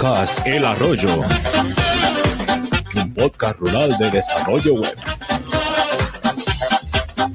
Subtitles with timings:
[0.00, 1.20] Podcast El Arroyo,
[2.94, 4.96] un podcast rural de desarrollo web.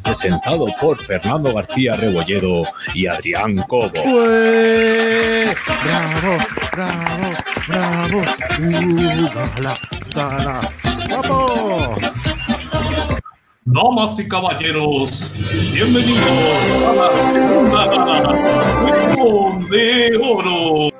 [0.01, 2.63] Presentado por Fernando García Rebolledo
[2.95, 3.91] y Adrián Cobo.
[3.91, 4.15] ¡Bravo!
[6.73, 7.29] ¡Bravo!
[7.67, 8.23] ¡Bravo!
[11.29, 11.99] ¡Uh.
[13.65, 15.31] Damas y caballeros,
[15.71, 16.17] bienvenidos
[16.87, 17.09] a la
[19.13, 20.94] segunda de Oro.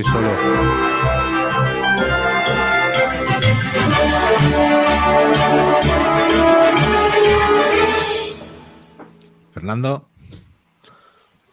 [0.00, 1.38] Estoy solo.
[9.52, 10.08] Fernando.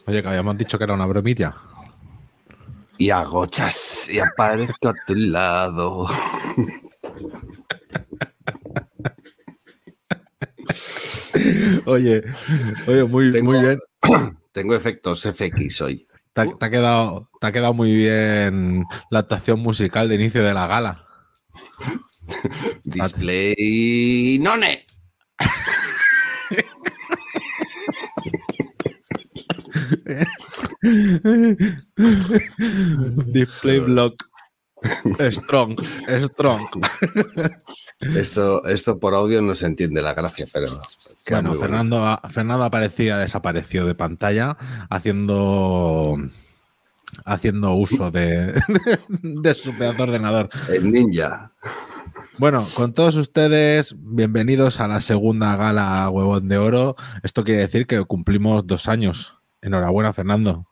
[0.06, 1.56] Oye, que habíamos dicho que era una bromilla.
[2.98, 6.08] Y agochas y aparezco a tu lado.
[11.86, 12.24] Oye,
[12.88, 13.80] oye, muy, Tengo- muy bien.
[14.52, 16.08] Tengo efectos FX hoy.
[16.36, 20.44] Te ha, te ha quedado, te ha quedado muy bien la actuación musical de inicio
[20.44, 21.08] de la gala.
[22.84, 24.86] Display none.
[33.32, 34.22] Display block.
[35.32, 35.80] Strong,
[36.22, 36.68] strong.
[38.16, 40.68] Esto, esto por audio no se entiende la gracia, pero.
[41.30, 41.66] Bueno, bonito.
[41.66, 44.58] Fernando, Fernando aparecía, desapareció de pantalla
[44.90, 46.18] haciendo
[47.24, 48.62] haciendo uso de,
[49.10, 50.50] de su pedazo de ordenador.
[50.70, 51.54] El ninja.
[52.38, 56.96] Bueno, con todos ustedes, bienvenidos a la segunda gala Huevón de Oro.
[57.24, 59.40] Esto quiere decir que cumplimos dos años.
[59.62, 60.68] Enhorabuena, Fernando.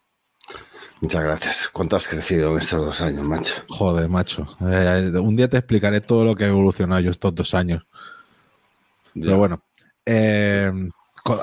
[1.03, 1.69] Muchas gracias.
[1.73, 3.55] ¿Cuánto has crecido en estos dos años, macho?
[3.67, 4.47] Joder, macho.
[4.61, 7.83] Eh, un día te explicaré todo lo que he evolucionado yo estos dos años.
[9.13, 9.61] Pero bueno,
[10.05, 10.71] eh,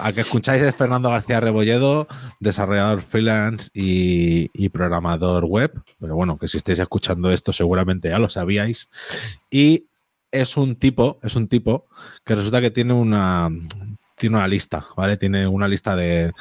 [0.00, 2.08] a que escucháis es Fernando García Rebolledo,
[2.40, 5.72] desarrollador freelance y, y programador web.
[6.00, 8.88] Pero bueno, que si estáis escuchando esto seguramente ya lo sabíais.
[9.50, 9.84] Y
[10.32, 11.86] es un tipo, es un tipo
[12.24, 13.50] que resulta que tiene una,
[14.16, 15.18] tiene una lista, ¿vale?
[15.18, 16.32] Tiene una lista de,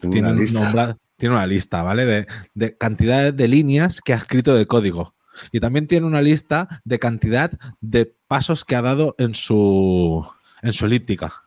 [0.00, 0.58] tiene, una un lista.
[0.60, 2.04] nombra- tiene una lista, ¿vale?
[2.04, 5.14] De, de cantidades de líneas que ha escrito de código.
[5.52, 10.28] Y también tiene una lista de cantidad de pasos que ha dado en su,
[10.62, 11.44] en su elíptica.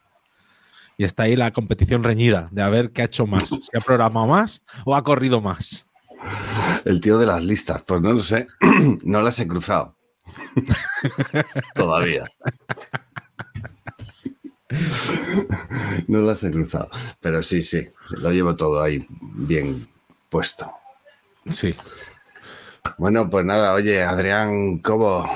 [0.97, 3.49] Y está ahí la competición reñida de a ver qué ha hecho más.
[3.49, 5.85] Si ha programado más o ha corrido más.
[6.85, 8.47] El tío de las listas, pues no lo sé.
[9.03, 9.97] no las he cruzado.
[11.75, 12.23] Todavía.
[16.07, 16.89] no las he cruzado.
[17.19, 17.87] Pero sí, sí.
[18.17, 19.87] Lo llevo todo ahí bien
[20.29, 20.71] puesto.
[21.49, 21.75] Sí.
[22.97, 25.29] Bueno, pues nada, oye, Adrián Cobo,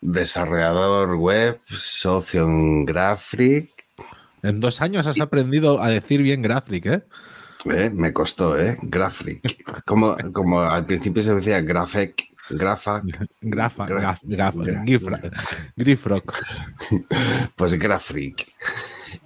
[0.00, 3.68] desarrollador web, socio en Graphic.
[4.42, 7.02] En dos años has aprendido a decir bien Graphic, ¿eh?
[7.64, 8.76] Eh, Me costó, ¿eh?
[8.82, 9.64] Graphic.
[9.84, 13.02] Como, como al principio se decía Graphic, Grafa,
[13.40, 15.32] Grafa, Gra- graf, graf-
[15.76, 16.34] Grifrock.
[17.56, 18.46] pues Graphic.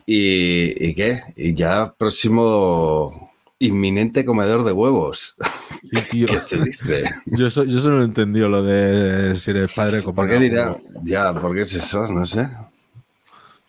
[0.07, 1.23] ¿Y, ¿Y qué?
[1.37, 5.37] Y ya próximo inminente comedor de huevos.
[5.83, 6.27] Sí, tío.
[6.31, 7.05] ¿Qué se dice?
[7.27, 10.39] Yo, so- yo solo no he entendido lo de si eres padre ¿Por comparado.
[10.39, 10.77] qué dirá?
[11.03, 12.07] Ya, ¿por qué es eso?
[12.11, 12.49] No sé.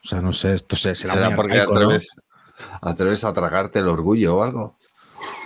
[0.04, 1.80] O sea, no sé, esto se- será, ¿Será porque arcaico, ¿no?
[1.82, 2.16] atreves,
[2.82, 4.78] atreves a tragarte el orgullo o algo?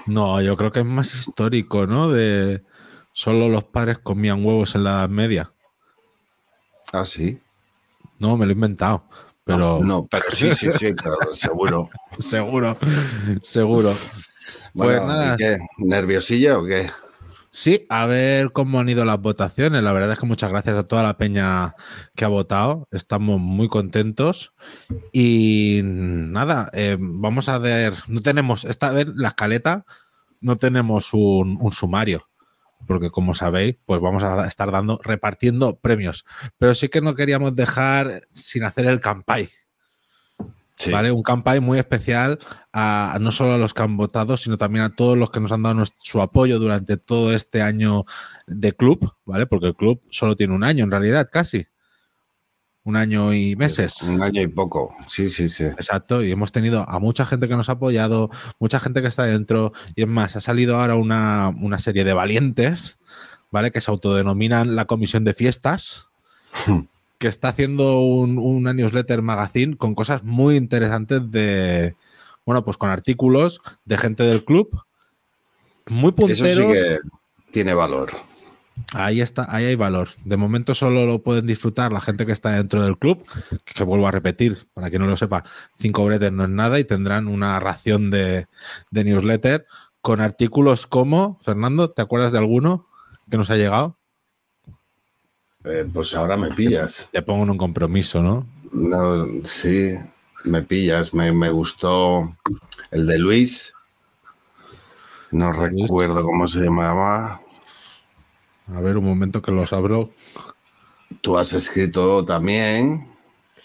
[0.05, 2.09] No, yo creo que es más histórico, ¿no?
[2.09, 2.63] De
[3.15, 5.51] solo los padres comían huevos en la Edad Media.
[6.91, 7.39] Ah, sí.
[8.19, 9.05] No, me lo he inventado.
[9.45, 11.89] Pero No, pero sí, sí, sí, claro, seguro.
[12.19, 12.77] seguro,
[13.41, 13.93] seguro.
[14.73, 15.33] Bueno, Pues nada.
[15.33, 15.57] ¿y qué?
[15.77, 16.89] ¿Nerviosilla o qué?
[17.49, 19.81] Sí, a ver cómo han ido las votaciones.
[19.81, 21.73] La verdad es que muchas gracias a toda la peña
[22.13, 22.85] que ha votado.
[22.91, 24.53] Estamos muy contentos.
[25.13, 27.93] Y nada, eh, vamos a ver.
[28.07, 29.85] No tenemos, esta vez la escaleta,
[30.41, 32.27] no tenemos un, un sumario.
[32.85, 36.25] Porque como sabéis, pues vamos a estar dando, repartiendo premios.
[36.57, 39.49] Pero sí que no queríamos dejar sin hacer el campai.
[40.77, 40.91] Sí.
[40.91, 41.09] ¿Vale?
[41.09, 42.37] Un campaign muy especial
[42.73, 45.53] a, no solo a los que han votado, sino también a todos los que nos
[45.53, 48.03] han dado nuestro- su apoyo durante todo este año
[48.45, 49.45] de club, ¿vale?
[49.45, 51.65] Porque el club solo tiene un año en realidad, casi.
[52.85, 54.01] Un año y meses.
[54.03, 54.95] Un año y poco.
[55.07, 55.63] Sí, sí, sí.
[55.65, 58.29] Exacto, y hemos tenido a mucha gente que nos ha apoyado,
[58.59, 62.13] mucha gente que está dentro, y es más, ha salido ahora una, una serie de
[62.13, 62.99] valientes,
[63.51, 63.71] ¿vale?
[63.71, 66.07] Que se autodenominan la Comisión de Fiestas,
[67.17, 71.95] que está haciendo un- una newsletter magazine con cosas muy interesantes de,
[72.45, 74.69] bueno, pues con artículos de gente del club
[75.87, 76.39] muy punteros.
[76.47, 76.97] Eso sí que
[77.51, 78.11] tiene valor.
[78.93, 80.09] Ahí está, ahí hay valor.
[80.25, 83.25] De momento solo lo pueden disfrutar la gente que está dentro del club,
[83.63, 85.43] que vuelvo a repetir, para quien no lo sepa,
[85.77, 88.47] cinco bretes no es nada y tendrán una ración de,
[88.91, 89.65] de newsletter
[90.01, 92.87] con artículos como, Fernando, ¿te acuerdas de alguno
[93.29, 93.97] que nos ha llegado?
[95.63, 97.09] Eh, pues ahora me pillas.
[97.11, 98.45] Te pongo en un compromiso, ¿no?
[98.71, 99.95] No, sí,
[100.43, 101.13] me pillas.
[101.13, 102.35] Me, me gustó
[102.91, 103.73] el de Luis.
[105.31, 107.41] No recuerdo cómo se llamaba.
[108.73, 110.09] A ver, un momento que los abro.
[111.21, 113.07] Tú has escrito también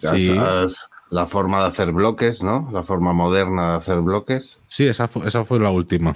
[0.00, 0.36] Sí.
[0.38, 2.68] has- la forma de hacer bloques, ¿no?
[2.72, 4.62] La forma moderna de hacer bloques.
[4.68, 6.14] Sí, esa fue, esa fue la última.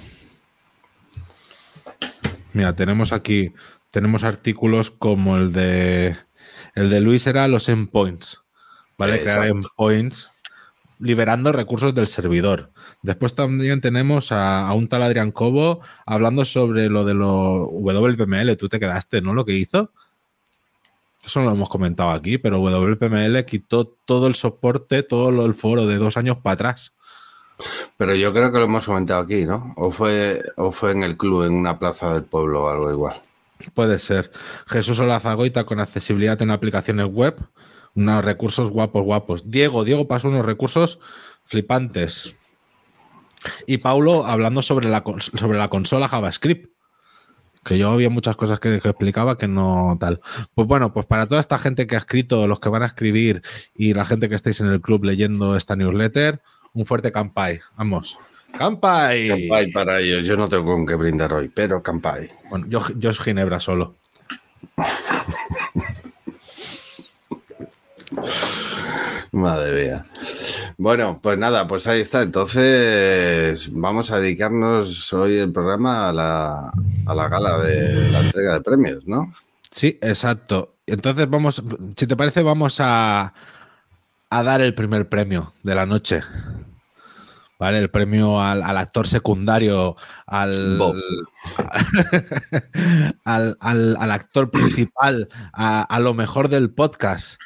[2.53, 3.51] Mira, tenemos aquí,
[3.91, 6.15] tenemos artículos como el de
[6.75, 8.41] el de Luis era los endpoints,
[8.97, 9.21] ¿vale?
[9.21, 9.55] Crear Exacto.
[9.67, 10.29] endpoints
[10.99, 12.71] liberando recursos del servidor.
[13.01, 18.55] Después también tenemos a, a un tal Adrián Cobo hablando sobre lo de lo WPML.
[18.57, 19.33] Tú te quedaste, ¿no?
[19.33, 19.91] Lo que hizo.
[21.25, 25.55] Eso no lo hemos comentado aquí, pero WPML quitó todo el soporte, todo lo- el
[25.55, 26.93] foro de dos años para atrás.
[27.97, 29.73] Pero yo creo que lo hemos comentado aquí, ¿no?
[29.77, 33.15] O fue, o fue en el club, en una plaza del pueblo o algo igual.
[33.73, 34.31] Puede ser.
[34.67, 37.35] Jesús Olazagoita con accesibilidad en aplicaciones web.
[37.95, 39.49] Unos recursos guapos, guapos.
[39.49, 40.99] Diego, Diego pasó unos recursos
[41.43, 42.35] flipantes.
[43.65, 46.69] Y Paulo hablando sobre la, sobre la consola JavaScript.
[47.63, 50.21] Que yo había muchas cosas que, que explicaba que no tal.
[50.53, 53.41] Pues bueno, pues para toda esta gente que ha escrito, los que van a escribir
[53.73, 56.41] y la gente que estáis en el club leyendo esta newsletter,
[56.73, 57.61] un fuerte campai.
[57.75, 58.19] Vamos.
[58.57, 59.27] ¡Campai!
[59.27, 60.25] Campai para ellos.
[60.25, 62.29] Yo no tengo con qué brindar hoy, pero Campai.
[62.49, 63.95] Bueno, yo, yo es Ginebra solo.
[69.35, 70.03] Madre mía.
[70.77, 72.21] Bueno, pues nada, pues ahí está.
[72.21, 76.71] Entonces, vamos a dedicarnos hoy el programa a la,
[77.05, 79.33] a la gala de la entrega de premios, ¿no?
[79.71, 80.75] Sí, exacto.
[80.87, 81.61] Entonces vamos,
[81.97, 83.33] si te parece, vamos a,
[84.29, 86.21] a dar el primer premio de la noche.
[87.59, 87.79] ¿Vale?
[87.79, 89.95] El premio al, al actor secundario,
[90.27, 90.77] al,
[93.25, 97.39] al, al- al actor principal, a, a lo mejor del podcast.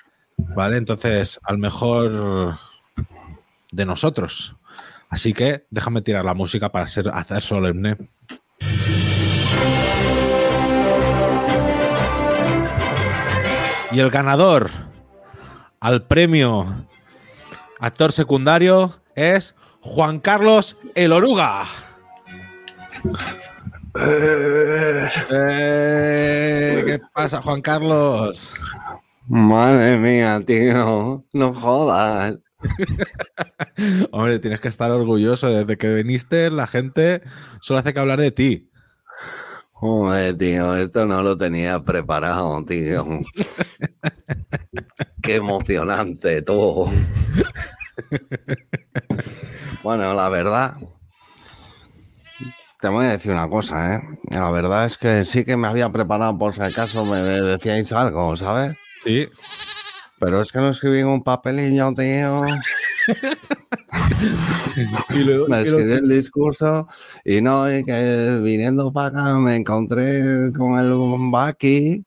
[0.55, 0.77] ¿Vale?
[0.77, 2.57] Entonces, al mejor
[3.71, 4.55] de nosotros.
[5.09, 7.95] Así que déjame tirar la música para ser, hacer solemne.
[13.91, 14.69] Y el ganador
[15.79, 16.85] al premio
[17.79, 21.65] actor secundario es Juan Carlos El Oruga.
[25.31, 28.53] Eh, ¿Qué pasa, Juan Carlos?
[29.29, 31.23] Madre mía, tío.
[31.33, 32.39] No jodas.
[34.11, 35.49] Hombre, tienes que estar orgulloso.
[35.49, 37.21] Desde que viniste, la gente
[37.61, 38.71] solo hace que hablar de ti.
[39.71, 43.05] Joder, tío, esto no lo tenía preparado, tío.
[45.21, 46.89] Qué emocionante todo.
[49.83, 50.77] Bueno, la verdad,
[52.81, 54.01] te voy a decir una cosa, ¿eh?
[54.31, 58.35] La verdad es que sí que me había preparado por si acaso me decíais algo,
[58.35, 58.75] ¿sabes?
[59.03, 59.27] Sí.
[60.19, 62.43] Pero es que lo escribí en un papelillo, tío.
[65.09, 66.87] Y luego- Me escribí el discurso
[67.25, 70.93] y no, y que viniendo para acá me encontré con el
[71.31, 72.03] Baki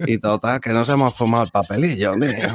[0.00, 2.54] y total, que nos hemos fumado el papelillo, tío.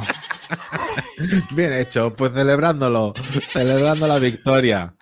[1.54, 3.14] Bien hecho, pues celebrándolo,
[3.52, 4.94] celebrando la victoria.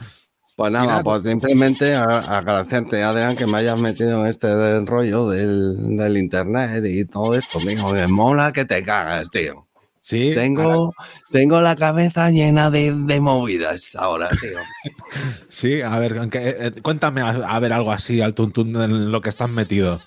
[0.63, 1.03] Pues nada, nada.
[1.03, 7.05] pues simplemente agradecerte, Adrián, que me hayas metido en este rollo del, del internet y
[7.05, 7.89] todo esto, tío.
[7.89, 9.67] Me mola que te cagas, tío.
[10.01, 10.95] Sí, Tengo,
[11.33, 14.57] tengo la cabeza llena de, de movidas ahora, tío.
[15.49, 19.11] sí, a ver, aunque, eh, eh, cuéntame a, a ver algo así al tuntún en
[19.11, 19.99] lo que estás metido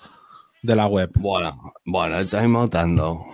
[0.62, 1.10] de la web.
[1.16, 1.52] Bueno,
[1.84, 3.26] bueno, estoy montando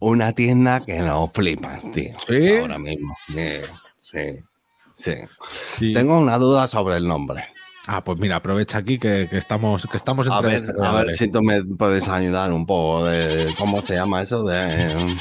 [0.00, 2.10] una tienda que no flipas, tío.
[2.26, 2.56] ¿Sí?
[2.56, 3.16] Ahora mismo.
[3.28, 3.60] Sí,
[4.00, 4.42] sí,
[4.96, 5.14] sí.
[5.78, 5.92] Sí.
[5.92, 7.46] Tengo una duda sobre el nombre.
[7.86, 11.10] Ah, pues mira, aprovecha aquí que, que estamos, que estamos A entre ver, a ver
[11.12, 15.16] si tú me puedes ayudar un poco de cómo se llama eso de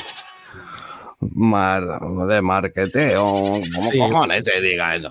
[1.20, 1.84] mar,
[2.28, 3.24] de marketeo.
[3.24, 4.00] ¿Cómo Sí.
[4.00, 5.10] cojones se diga eso?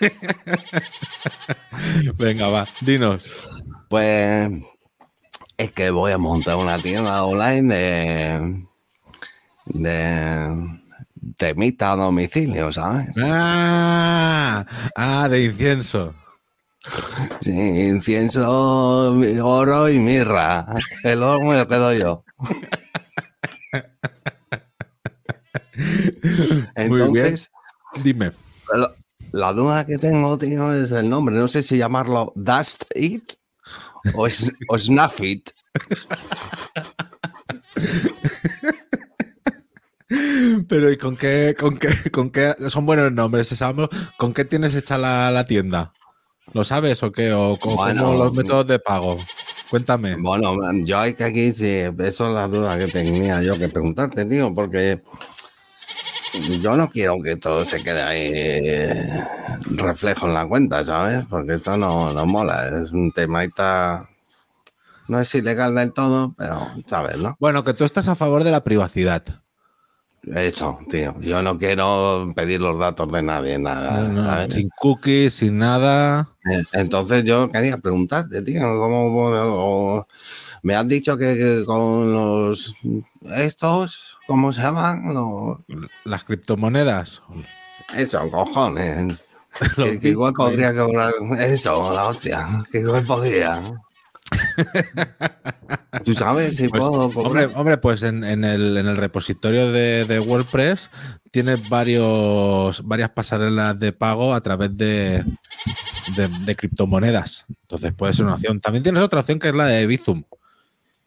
[2.16, 3.62] Venga, va, dinos.
[3.88, 4.50] Pues
[5.58, 8.64] es que voy a montar una tienda online de
[9.66, 10.80] de
[11.36, 13.14] temita a domicilio, ¿sabes?
[13.22, 14.64] Ah,
[14.96, 16.14] ah, de incienso.
[17.40, 19.12] Sí, incienso,
[19.42, 20.66] oro y mirra.
[21.02, 22.22] El oro me lo quedo yo.
[26.76, 27.26] Muy bien.
[27.26, 27.50] Entonces,
[28.02, 28.32] Dime.
[28.74, 28.94] lo,
[29.32, 31.34] la duda que tengo, tío, es el nombre.
[31.36, 33.32] No sé si llamarlo Dust It
[34.14, 35.50] o, es- o Snuff It.
[40.74, 43.46] Pero ¿y con qué, con qué, con qué son buenos nombres?
[43.46, 45.92] sabemos ¿Con qué tienes hecha la, la tienda?
[46.52, 47.32] ¿Lo sabes o qué?
[47.32, 49.24] ¿O co- Bueno, cómo los métodos de pago?
[49.70, 50.16] Cuéntame.
[50.16, 51.68] Bueno, yo hay que aquí, sí,
[52.00, 55.00] eso es la duda que tenía yo que preguntarte, tío, porque
[56.60, 59.24] yo no quiero que todo se quede ahí eh,
[59.76, 61.24] reflejo en la cuenta, ¿sabes?
[61.30, 63.44] Porque esto no, no mola, es un tema
[65.06, 67.36] no es ilegal del todo, pero, ¿sabes, no?
[67.38, 69.43] Bueno, que tú estás a favor de la privacidad.
[70.34, 74.54] Eso, tío, yo no quiero pedir los datos de nadie, nada, No, no, ¿sabes?
[74.54, 76.28] sin cookies, sin nada.
[76.50, 80.06] Eh, Entonces yo quería preguntarte, tío, ¿cómo, o-
[80.62, 82.74] me has dicho que, que con los
[83.36, 85.12] estos, ¿cómo se llaman?
[85.12, 85.58] Los-
[86.04, 87.22] Las criptomonedas.
[87.96, 89.30] eso, cojones.
[89.76, 92.44] Que, que igual podría cobrar eso, la hostia.
[92.72, 93.72] Que igual podría.
[96.04, 100.04] ¿Tú sabes si Pues, puedo hombre, hombre, pues en, en el, en el repositorio de,
[100.04, 100.90] de WordPress
[101.30, 105.24] tienes varios, varias pasarelas de pago a través de,
[106.16, 107.46] de, de criptomonedas.
[107.62, 108.60] Entonces puede ser una opción.
[108.60, 110.24] También tienes otra opción que es la de Bizum.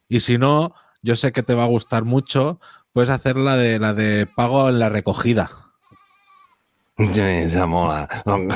[0.10, 2.60] Y si no, yo sé que te va a gustar mucho,
[2.94, 5.52] puedes hacer la de la de pago en la recogida.
[6.98, 8.08] Sí, esa mola.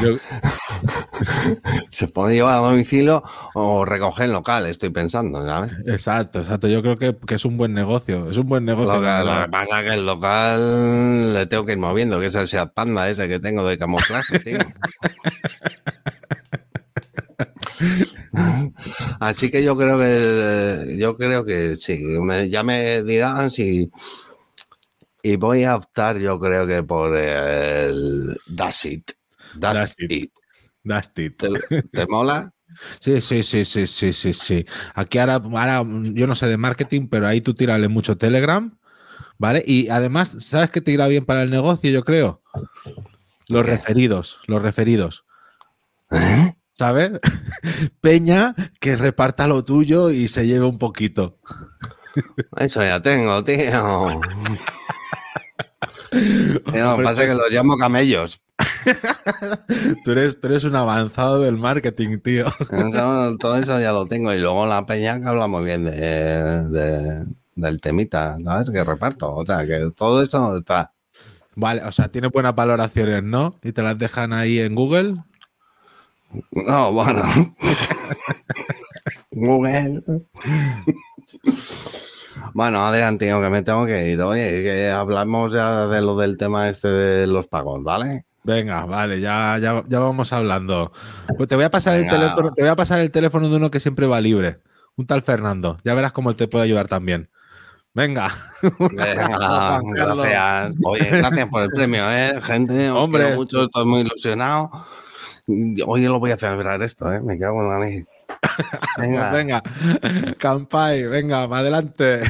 [0.02, 0.18] Yo-
[1.92, 3.22] Se puede llevar a domicilio
[3.54, 5.72] o recoger en local, estoy pensando, ¿sabes?
[5.86, 6.68] exacto, exacto.
[6.68, 8.32] Yo creo que, que es un buen negocio.
[8.32, 8.94] Es un buen negocio.
[8.94, 12.48] Lo que, la pasa que el local le tengo que ir moviendo, que es el
[12.48, 14.58] Seat Panda ese que tengo de camuflaje, tío.
[19.20, 23.92] Así que yo creo que yo creo que sí, me- ya me dirán si
[25.24, 29.12] y voy a optar yo creo que por el Dash It.
[29.56, 30.12] Dash It.
[30.12, 30.32] It.
[30.84, 31.38] That's it.
[31.38, 31.50] ¿Te,
[31.92, 32.52] te mola?
[33.00, 34.66] Sí, sí, sí, sí, sí, sí, sí.
[34.96, 38.78] Aquí ahora, ahora, yo no sé de marketing, pero ahí tú tírale mucho Telegram,
[39.38, 39.64] ¿vale?
[39.66, 42.42] Y además, ¿sabes qué te irá bien para el negocio, yo creo?
[43.50, 43.72] Los ¿Qué?
[43.72, 45.26] referidos, los referidos.
[46.12, 46.56] ¿Eh?
[46.72, 47.12] ¿Sabes?
[48.02, 51.40] Peña que reparta lo tuyo y se lleve un poquito.
[52.58, 54.22] Eso ya tengo, tío.
[56.66, 58.42] Hombre, pasa es que pues- los llamo camellos.
[60.04, 62.46] Tú eres, tú eres un avanzado del marketing, tío.
[62.48, 64.32] Eso- todo eso ya lo tengo.
[64.34, 65.92] Y luego la peña que habla muy bien de,
[66.70, 67.26] de-
[67.56, 68.70] del temita, ¿sabes?
[68.70, 69.34] Que reparto.
[69.36, 70.94] O sea, que todo eso está.
[71.56, 73.54] Vale, o sea, tiene buenas valoraciones, ¿no?
[73.64, 75.16] Y te las dejan ahí en Google.
[76.52, 77.24] No, bueno.
[79.32, 80.02] Google.
[82.54, 84.22] Bueno, tío, que me tengo que ir.
[84.22, 88.26] Oye, que hablamos ya de lo del tema este de los pagos, ¿vale?
[88.44, 90.92] Venga, vale, ya, ya, ya vamos hablando.
[91.38, 93.70] Pues te voy a pasar el teléfono, te voy a pasar el teléfono de uno
[93.70, 94.60] que siempre va libre.
[94.96, 95.78] Un tal Fernando.
[95.84, 97.30] Ya verás cómo él te puede ayudar también.
[97.94, 98.32] Venga.
[98.80, 100.76] Venga, gracias.
[100.84, 102.42] Oye, gracias por el premio, ¿eh?
[102.42, 104.72] Gente, os Hombre, mucho, estoy muy ilusionado.
[105.86, 107.22] Hoy lo voy a celebrar esto, ¿eh?
[107.22, 108.06] Me cago en la ley.
[108.98, 109.64] Venga, Venga.
[110.38, 112.22] Campai, venga, para adelante.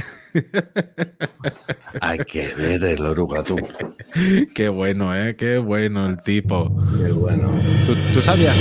[1.99, 3.57] hay que ver el oruga, tú.
[4.55, 5.35] Qué bueno, ¿eh?
[5.35, 6.73] Qué bueno el tipo.
[6.97, 7.51] Qué bueno.
[7.85, 8.55] ¿Tú, tú sabías?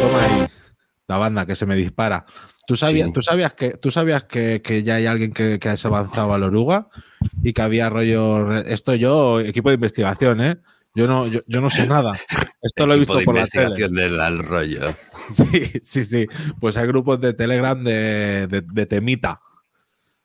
[0.00, 0.46] Toma ahí.
[1.08, 2.24] La banda que se me dispara.
[2.66, 3.12] ¿Tú sabías, Sí.
[3.12, 6.44] ¿tú sabías, que, ¿tú sabías que, que ya hay alguien que, que se avanzado al
[6.44, 6.88] oruga?
[7.42, 8.58] Y que había rollo.
[8.58, 10.56] Esto yo, equipo de investigación, ¿eh?
[10.94, 12.12] Yo no, yo, yo no sé nada.
[12.60, 13.64] Esto lo he visto de por la tele.
[13.64, 14.80] investigación del rollo.
[15.32, 16.26] Sí, sí, sí.
[16.60, 19.40] Pues hay grupos de Telegram de, de, de temita.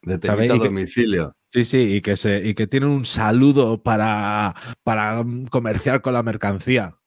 [0.02, 1.34] De temita a que- domicilio.
[1.50, 6.22] Sí, sí, y que, se, y que tienen un saludo para, para comerciar con la
[6.22, 6.98] mercancía.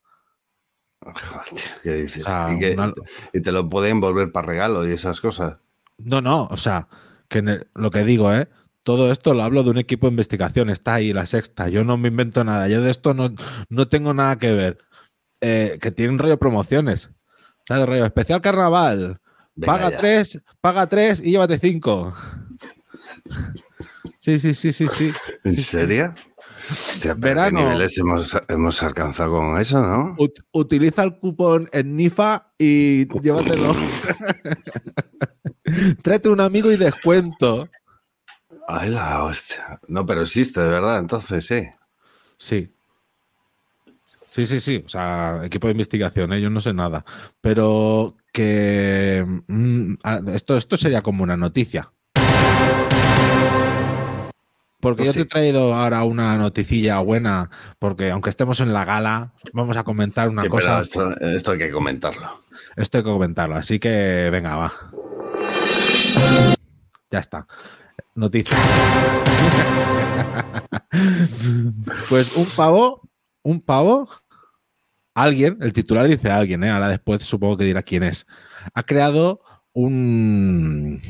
[1.02, 2.24] Joder, ¿Qué dices?
[2.26, 2.94] O sea, y, que- una-
[3.32, 5.56] y te lo pueden volver para regalo y esas cosas.
[5.98, 6.88] No, no, o sea,
[7.28, 8.48] que el- lo que digo, ¿eh?
[8.82, 11.96] Todo esto lo hablo de un equipo de investigación, está ahí la sexta, yo no
[11.98, 13.34] me invento nada, yo de esto no,
[13.68, 14.78] no tengo nada que ver.
[15.42, 17.10] Eh, que tienen rollo promociones.
[17.68, 19.20] Rollo especial carnaval,
[19.54, 19.96] Venga paga ya.
[19.98, 22.14] tres, paga tres y llévate cinco.
[24.18, 25.12] Sí, sí, sí, sí, sí.
[25.44, 26.14] ¿En serio?
[26.70, 27.58] Hostia, Verano.
[27.58, 30.14] ¿Qué niveles hemos, hemos alcanzado con eso, no?
[30.16, 33.74] Ut- utiliza el cupón en NIFA y llévatelo.
[36.02, 37.68] Tráete un amigo y descuento.
[38.72, 39.80] Ay, la hostia.
[39.88, 41.68] No, pero existe, de verdad, entonces sí.
[42.36, 42.72] Sí.
[44.28, 44.82] Sí, sí, sí.
[44.86, 46.40] O sea, equipo de investigación, ¿eh?
[46.40, 47.04] yo no sé nada.
[47.40, 49.94] Pero que mm,
[50.32, 51.90] esto, esto sería como una noticia.
[54.80, 58.86] Porque Pues yo te he traído ahora una noticilla buena, porque aunque estemos en la
[58.86, 60.80] gala, vamos a comentar una Sí, cosa.
[60.80, 62.42] esto, esto hay que comentarlo.
[62.76, 64.72] Esto hay que comentarlo, así que venga, va.
[67.10, 67.46] Ya está.
[68.14, 68.58] Noticia.
[72.08, 73.08] pues un pavo,
[73.42, 74.08] un pavo,
[75.14, 76.70] alguien, el titular dice alguien, ¿eh?
[76.70, 78.26] ahora después supongo que dirá quién es,
[78.74, 81.00] ha creado un,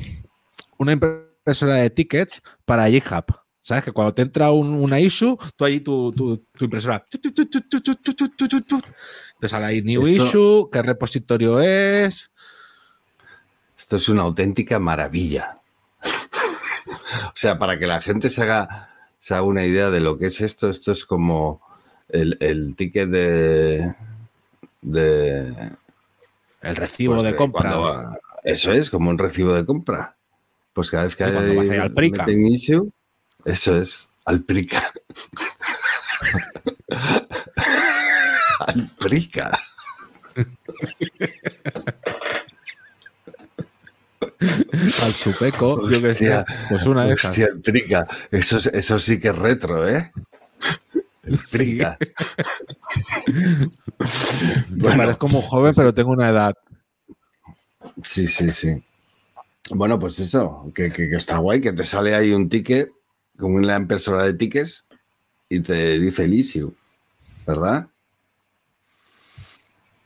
[0.79, 3.25] una impresora de tickets para GitHub.
[3.63, 3.85] ¿Sabes?
[3.85, 7.07] Que cuando te entra un, una issue, tú allí tu, tu, impresora.
[9.39, 12.31] Te sale ahí new issue, qué repositorio es.
[13.77, 15.55] Esto es una auténtica maravilla
[16.91, 20.27] o sea, para que la gente se haga, se haga una idea de lo que
[20.27, 21.61] es esto, esto es como
[22.09, 23.95] el, el ticket de.
[24.83, 25.55] de
[26.63, 27.77] El recibo pues, de de compra.
[27.77, 30.17] va- Eso es, como un recibo de compra.
[30.73, 32.25] Pues cada vez que cuando vas ahí al Prica.
[32.31, 32.91] issue,
[33.45, 34.93] eso es, al Prica.
[38.61, 39.59] al Prica.
[45.03, 46.45] al Supeco, yo qué sé.
[46.69, 47.31] Pues una de esas.
[47.31, 48.07] Hostia, el Prica.
[48.31, 50.11] Eso, es- eso sí que es retro, ¿eh?
[51.23, 51.59] El Sí.
[51.59, 51.99] Prica.
[54.71, 56.55] Me parezco como joven, pero tengo una edad.
[58.05, 58.83] Sí, sí, sí.
[59.71, 62.89] Bueno, pues eso, que, que- que está guay, que te sale ahí un ticket
[63.39, 64.87] con una impresora de tickets
[65.49, 66.75] y te dice el issue,
[67.47, 67.87] ¿verdad?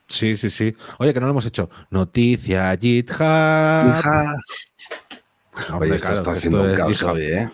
[0.06, 0.76] Sí, sí, sí.
[0.98, 1.70] Oye, que no lo hemos hecho.
[1.90, 3.24] Noticia GitHub.
[5.70, 7.10] Hombre, Oye, esto claro, está siendo un caos GitHub.
[7.14, 7.50] hoy, ¿eh?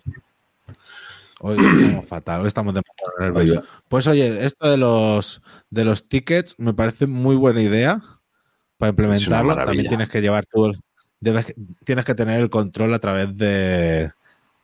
[1.42, 3.64] Hoy estamos fatal, hoy estamos demasiado nerviosos.
[3.88, 5.40] Pues oye, esto de los
[5.70, 8.02] de los tickets me parece muy buena idea
[8.76, 9.56] para implementarlo.
[9.56, 10.72] También tienes que llevar tú
[11.20, 11.54] debes-
[11.84, 14.12] tienes que tener el control a través de,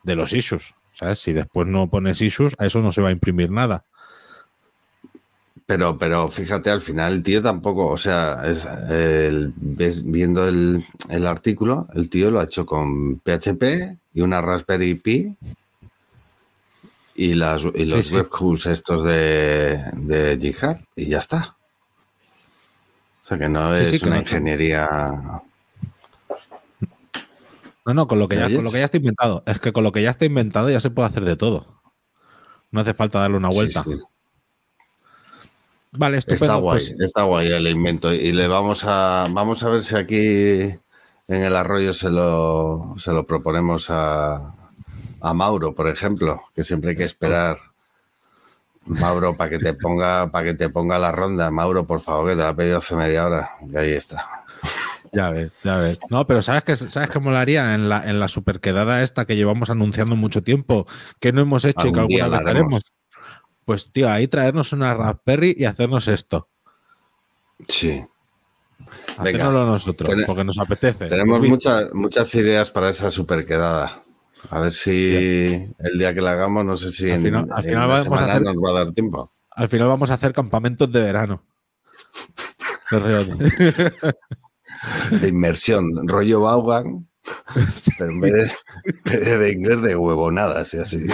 [0.03, 0.75] de los issues.
[0.93, 1.19] ¿Sabes?
[1.19, 3.85] Si después no pones issues, a eso no se va a imprimir nada.
[5.67, 10.85] Pero, pero fíjate, al final el tío tampoco, o sea, es, el- ves- viendo el,
[11.11, 15.37] el artículo, el tío lo ha hecho con PHP y una Raspberry Pi
[17.17, 18.15] y, las, y los sí.
[18.15, 21.57] webhooks estos de, de GitHub y ya está.
[23.23, 24.89] O sea que no es sí, que una no- ingeniería.
[27.85, 29.43] No, no, con lo, que ¿Me ya, con lo que ya está inventado.
[29.47, 31.81] Es que con lo que ya está inventado ya se puede hacer de todo.
[32.73, 33.85] No hace falta darle una Sí, vuelta.
[33.85, 33.97] sí.
[35.97, 36.45] Vale, estupendo.
[36.45, 38.13] Está guay, pues- está guay el invento.
[38.13, 40.79] Y le vamos a, vamos a ver si aquí
[41.29, 44.55] en el arroyo se lo, se lo proponemos a,
[45.21, 47.59] a Mauro, por ejemplo, que siempre hay que esperar.
[48.85, 51.51] Mauro, para que te ponga, para que te ponga la ronda.
[51.51, 53.51] Mauro, por favor, que te la he pedido hace media hora.
[53.69, 54.45] Y ahí está.
[55.13, 55.99] Ya ves, ya ves.
[56.11, 59.71] No, pero ¿sabes qué, ¿sabes qué molaría en la, en la superquedada esta que llevamos
[59.71, 60.87] anunciando mucho tiempo,
[61.21, 62.83] que no hemos hecho y que alguna vez la haremos.
[63.67, 66.49] Pues, tío, ahí traernos una Raspberry y hacernos esto.
[67.69, 68.03] Sí.
[68.79, 69.39] Venga.
[69.45, 71.09] Hacérnoslo nosotros, porque nos apetece.
[71.09, 73.93] Tenemos muchas, muchas ideas para esa super quedada.
[74.51, 75.15] A ver si
[75.79, 77.87] el día que la hagamos, no sé si Al en, final- al en final una
[78.05, 79.29] vamos a hacer- nos va a dar tiempo.
[79.51, 81.43] Al final vamos a hacer campamentos de verano.
[85.11, 86.41] De inmersión, rollo
[87.99, 88.65] Pero en vez
[89.05, 91.07] de, inglés de huevonadas y así.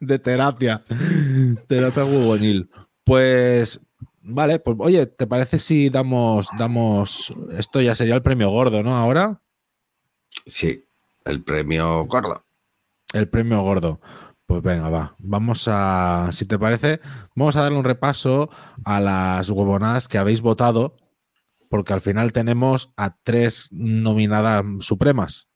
[0.00, 0.82] de terapia.
[1.66, 2.70] Terapia juvenil.
[3.04, 3.80] Pues,
[4.22, 7.32] vale, pues oye, ¿te parece si damos, damos.
[7.56, 8.96] Esto ya sería el premio gordo, ¿no?
[8.96, 9.40] Ahora,
[10.46, 10.84] Sí,
[11.24, 12.44] el premio gordo.
[13.12, 14.00] el premio gordo.
[14.46, 15.14] Pues venga, va.
[15.18, 17.00] Vamos a, si te parece,
[17.34, 18.50] vamos a darle un repaso
[18.84, 20.96] a las huevonadas que habéis votado,
[21.74, 25.48] porque al final tenemos a tres nominadas supremas.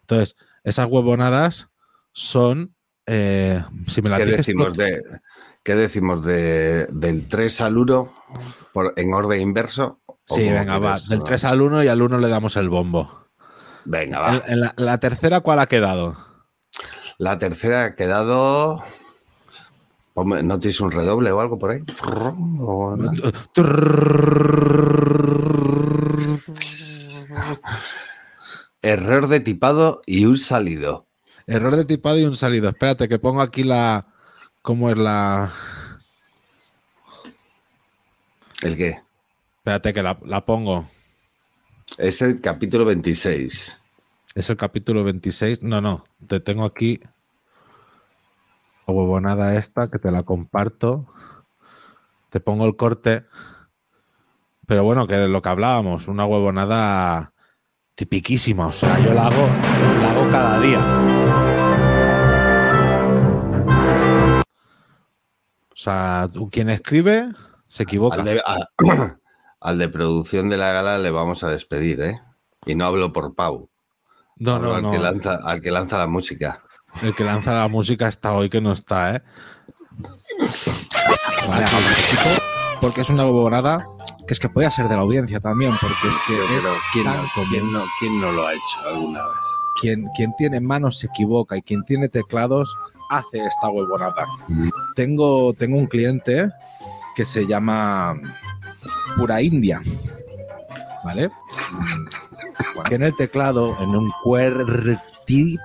[0.00, 1.68] Entonces, esas huevonadas
[2.12, 2.74] son.
[3.04, 5.02] eh, si me las ¿Qué dices, decimos, de,
[5.62, 8.10] ¿Qué decimos de, del 3 al 1
[8.72, 10.00] por, en orden inverso?
[10.06, 10.96] ¿O Sí, venga, va.
[11.06, 13.26] Del 3 al 1 y al 1 le damos el bombo.
[13.84, 14.36] Venga, va.
[14.36, 16.16] En- en la, la tercera, ¿cuál ha quedado?
[17.18, 18.82] La tercera ha quedado.
[20.16, 21.82] ¿No tienes un redoble o algo por ahí?
[22.58, 22.96] O.
[28.82, 31.06] Error de tipado y un salido.
[31.46, 32.68] Error de tipado y un salido.
[32.68, 34.06] Espérate, que pongo aquí la.
[34.62, 35.52] ¿Cómo es la.?
[38.62, 39.02] ¿El qué?
[39.58, 40.88] Espérate, que la, la pongo.
[41.96, 43.80] Es el capítulo 26.
[44.34, 45.62] Es el capítulo 26.
[45.62, 46.04] No, no.
[46.26, 47.00] Te tengo aquí.
[48.86, 51.06] La huevonada esta, que te la comparto.
[52.30, 53.24] Te pongo el corte.
[54.66, 57.32] Pero bueno, que de lo que hablábamos, una huevonada
[57.98, 58.68] tipiquísima.
[58.68, 59.48] O sea, yo la hago,
[60.00, 60.80] la hago cada día.
[65.72, 67.30] O sea, quien escribe
[67.66, 68.22] se equivoca.
[69.60, 72.20] Al de, producción de la gala le vamos a despedir, ¿eh?
[72.66, 73.68] Y no hablo por Pau.
[74.36, 74.92] No, no, al no.
[74.92, 76.62] Que lanza, al que lanza la música.
[77.02, 79.22] El que lanza la música está hoy que no está, ¿eh?
[81.48, 81.66] Vale,
[82.80, 83.88] porque es una boborada
[84.28, 87.16] que es que puede ser de la audiencia también, porque es que es ¿quién tan
[87.16, 89.34] no, quién no- quién no lo ha hecho alguna vez?
[89.80, 92.72] quien, quien tiene manos se equivoca y quien tiene teclados
[93.10, 94.26] hace esta huevonada.
[94.96, 96.50] Tengo, tengo un cliente
[97.16, 98.14] que se llama
[99.16, 99.80] Pura India,
[101.04, 101.30] ¿vale?
[102.88, 105.56] Tiene el teclado en un QWERTY,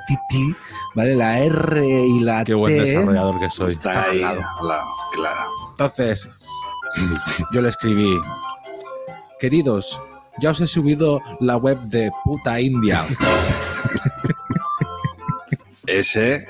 [0.95, 1.15] ¿vale?
[1.15, 2.81] La R y la Qué buen T.
[2.81, 3.69] desarrollador que soy.
[3.71, 4.41] Está ahí, al lado.
[4.61, 5.51] al lado, claro.
[5.71, 6.29] Entonces,
[7.51, 8.15] yo le escribí,
[9.39, 9.99] queridos,
[10.41, 13.05] ya os he subido la web de Puta India.
[15.85, 16.47] Ese,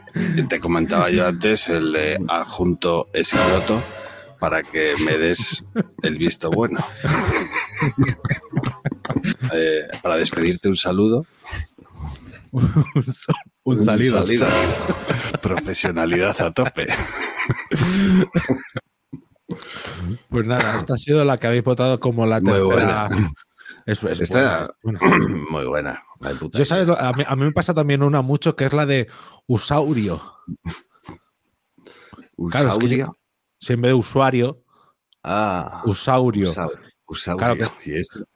[0.48, 3.82] te comentaba yo antes, el de adjunto escroto,
[4.40, 5.66] para que me des
[6.02, 6.80] el visto bueno.
[9.54, 11.26] Eh, para despedirte un saludo.
[13.64, 14.26] un salido.
[15.42, 16.88] Profesionalidad a tope.
[20.30, 23.10] Pues nada, esta ha sido la que habéis votado como la Muy tercera.
[23.86, 24.22] Eso es.
[24.22, 25.28] Esta- buena, es buena.
[25.50, 26.04] Muy buena.
[26.54, 29.08] Yo sabes, a mí, a mí me pasa también una mucho que es la de
[29.48, 30.22] usaurio.
[32.50, 32.98] claro, es que Usaurio.
[33.08, 33.18] yo-
[33.60, 34.64] Si en vez de usuario,
[35.24, 36.52] Ah, usaurio.
[36.52, 36.72] usau-
[37.08, 37.56] usaurio.
[37.56, 37.94] Claro que-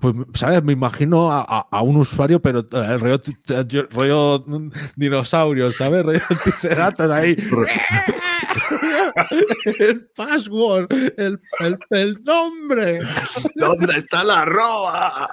[0.00, 0.62] Pues, ¿sabes?
[0.64, 3.32] Me imagino a, a- a un usuario, pero eh, rollo, t-
[3.92, 4.44] rollo
[4.96, 6.04] dinosaurio, ¿sabes?
[6.04, 7.36] Rollo triceratops ahí.
[9.78, 12.98] el password, el, el, el nombre.
[13.54, 15.30] ¿Dónde está la roba?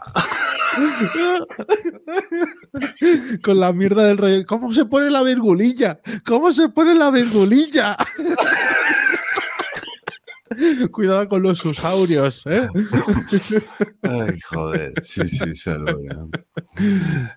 [3.44, 4.46] Con la mierda del rollo.
[4.46, 6.00] ¿Cómo se pone la virgulilla?
[6.26, 7.98] ¿Cómo se pone la virgulilla?
[10.92, 12.68] Cuidado con los usaurios, ¿eh?
[14.02, 14.94] Ay, joder.
[15.04, 16.00] Sí, sí, salvo.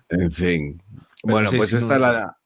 [0.09, 0.81] En fin.
[1.23, 2.37] Pero Bueno, sí, pues esta, no- es la,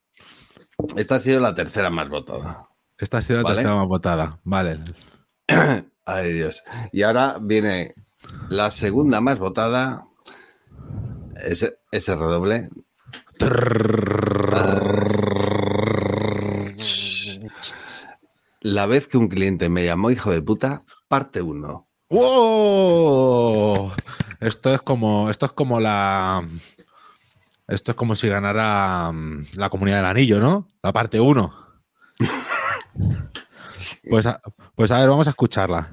[0.97, 2.67] esta ha sido la tercera más votada.
[2.97, 3.55] Esta ha sido la Vale.
[3.57, 4.39] tercera más votada.
[4.43, 4.79] Vale.
[6.05, 6.63] Ay, Dios.
[6.91, 7.93] Y ahora viene
[8.49, 10.05] la segunda más votada.
[11.43, 12.69] Ese, ese redoble.
[18.61, 21.87] La vez que un cliente me llamó hijo de puta, parte 1.
[22.09, 23.91] ¡Wow!
[24.39, 25.29] Esto es como.
[25.31, 26.47] Esto es como la.
[27.67, 30.67] Esto es como si ganara mm, la comunidad del anillo, ¿no?
[30.83, 31.53] La parte 1.
[34.07, 34.39] Pues a,
[34.75, 35.89] pues a ver, vamos a escucharla.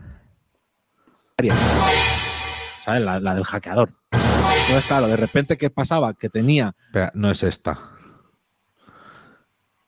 [2.84, 3.02] ¿Sabes?
[3.02, 3.94] La, la del hackeador.
[4.10, 6.12] Entonces, claro, de repente, ¿qué pasaba?
[6.12, 6.74] Que tenía.
[6.86, 7.78] Espera, no es esta.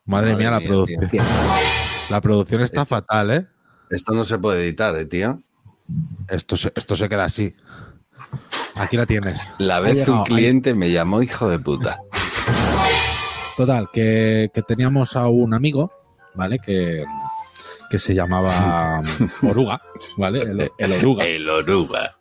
[0.07, 1.11] Madre, Madre mía, la producción.
[1.11, 1.23] tío.
[2.11, 3.47] La producción está Esto- fatal, ¿eh?
[3.91, 5.41] Esto no se puede editar, ¿eh, tío?
[6.29, 7.55] Esto se, esto se queda así.
[8.77, 9.51] Aquí la tienes.
[9.59, 11.99] La vez que un cliente me llamó hijo de puta.
[13.57, 15.91] Total, que, que teníamos a un amigo,
[16.35, 16.59] ¿vale?
[16.59, 17.05] Que,
[17.91, 19.03] que se llamaba
[19.43, 19.83] Oruga,
[20.17, 20.43] ¿vale?
[20.43, 21.27] El, el Oruga.
[21.27, 22.17] El oruga.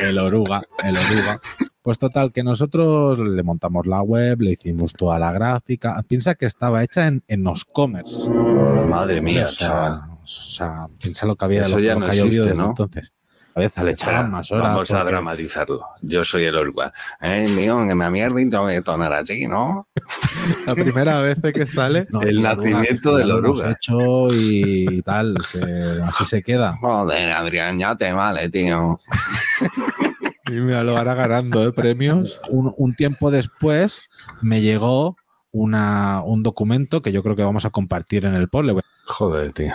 [0.00, 1.40] El oruga, el oruga.
[1.82, 6.00] Pues total, que nosotros le montamos la web, le hicimos toda la gráfica.
[6.06, 8.28] Piensa que estaba hecha en, en Oscommerce.
[8.30, 10.00] Madre mía, o, sea, chaval.
[10.22, 12.66] o sea, piensa lo que había Eso lo, ya lo no que existe, ¿no?
[12.68, 13.12] entonces.
[13.54, 14.64] A veces le echaban más horas.
[14.64, 15.84] Vamos a dramatizarlo.
[16.02, 16.92] Yo soy el oruga.
[17.20, 19.88] Eh, mío, que me mierda y tengo que tonar así, ¿no?
[20.66, 22.06] La primera vez que sale.
[22.10, 23.70] No, El nacimiento lo hemos oruga.
[23.72, 25.62] hecho y tal, que
[26.04, 26.76] así se queda.
[26.80, 28.98] Joder, Adrián, ya te vale, tío.
[30.46, 31.72] Y mira, lo hará ganando, ¿eh?
[31.72, 32.40] Premios.
[32.48, 34.08] Un, un tiempo después
[34.42, 35.16] me llegó
[35.52, 39.74] una, un documento que yo creo que vamos a compartir en el a Joder, tío.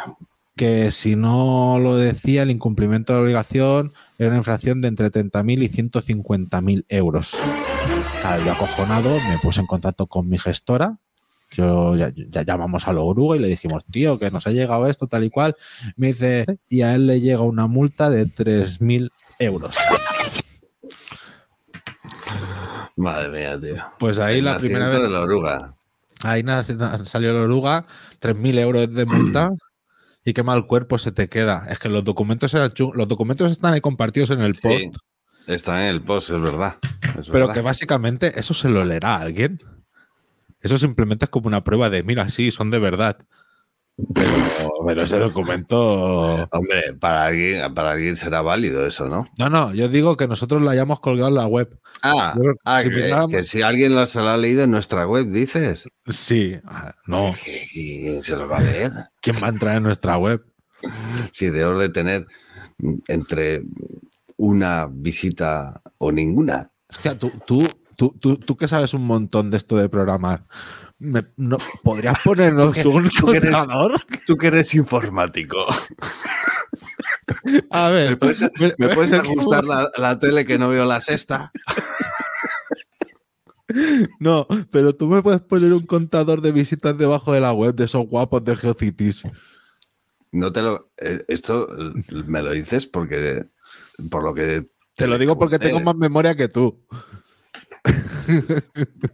[0.55, 5.11] Que si no lo decía, el incumplimiento de la obligación era una infracción de entre
[5.11, 7.37] 30.000 y 150.000 euros.
[8.21, 10.97] Claro, yo acojonado me puse en contacto con mi gestora.
[11.51, 14.87] Yo ya, ya llamamos a la oruga y le dijimos, tío, que nos ha llegado
[14.87, 15.55] esto, tal y cual.
[15.95, 19.75] Me dice, y a él le llega una multa de 3.000 euros.
[22.95, 23.83] Madre mía, tío.
[23.99, 25.01] Pues ahí El la primera vez.
[25.01, 25.75] de la oruga.
[26.23, 26.43] Ahí
[27.03, 27.85] salió la oruga,
[28.21, 29.51] 3.000 euros de multa.
[30.25, 31.67] Y qué mal cuerpo se te queda.
[31.69, 34.97] Es que los documentos eran Los documentos están ahí compartidos en el Sí, post.
[35.45, 36.77] Está en el post, es verdad.
[37.19, 37.53] es Pero verdad.
[37.53, 39.61] que básicamente eso se lo leerá a alguien.
[40.59, 43.17] Eso simplemente es como una prueba de, mira, sí, son de verdad.
[44.13, 44.29] Pero,
[44.85, 46.47] pero ese documento...
[46.51, 49.25] Hombre, para alguien, para alguien será válido eso, ¿no?
[49.39, 51.79] No, no, yo digo que nosotros lo hayamos colgado en la web.
[52.01, 54.71] Ah, Yo ah, si que, pensáramos- que si alguien lo se lo ha leído en
[54.71, 55.87] nuestra web, dices.
[56.09, 57.29] Sí, ah, no.
[57.29, 58.91] ¿Qui- ¿Quién se lo va a leer?
[59.21, 60.43] ¿Quién va a entrar en nuestra web?
[61.31, 62.27] Sí, debo de tener
[63.07, 63.61] entre
[64.37, 66.69] una visita o ninguna.
[66.89, 70.43] Hostia, tú, tú, tú, tú, tú que sabes un montón de esto de programar.
[70.99, 74.01] Me- no, ¿Podrías ponernos un tú que eres- contador?
[74.25, 75.65] Tú que eres informático.
[77.71, 81.51] A ver, ¿Me puedes, me ajustar la, la tele que no veo la sexta?
[84.19, 87.85] No, pero tú me puedes poner un contador de visitas debajo de la web de
[87.85, 89.23] esos guapos de GeoCities.
[90.31, 90.91] No te lo.
[90.97, 91.93] eh, Esto eh,
[92.27, 93.43] me lo dices porque.
[94.11, 94.69] Por lo que.
[94.95, 96.85] Te lo digo porque tengo más memoria que tú.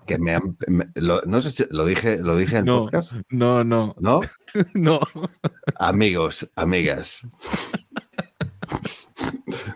[0.07, 2.77] Que me han- me- lo- no sé si lo dije, lo dije en el No.
[2.83, 3.13] podcast.
[3.29, 4.21] No, no, ¿No?
[4.73, 4.99] no.
[5.77, 7.27] Amigos, amigas.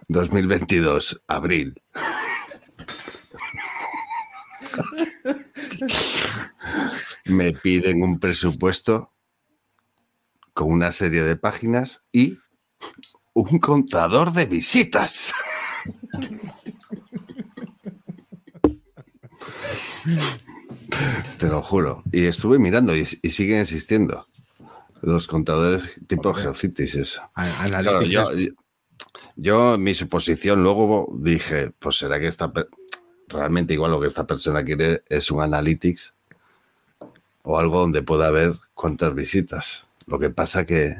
[0.08, 1.76] 2022, abril.
[7.26, 9.14] Me piden un presupuesto
[10.54, 12.38] con una serie de páginas y
[13.34, 15.34] un contador de visitas.
[21.38, 22.04] Te lo juro.
[22.12, 24.28] Y estuve mirando y, y siguen existiendo.
[25.02, 26.44] Los contadores tipo Hombre.
[26.44, 27.22] Geocities, eso.
[27.70, 28.30] Claro, yo,
[29.36, 32.52] yo, mi suposición, luego dije, pues será que esta
[33.28, 36.14] realmente igual lo que esta persona quiere es un analytics
[37.44, 39.88] o algo donde pueda ver cuántas visitas.
[40.08, 40.96] Lo que pasa que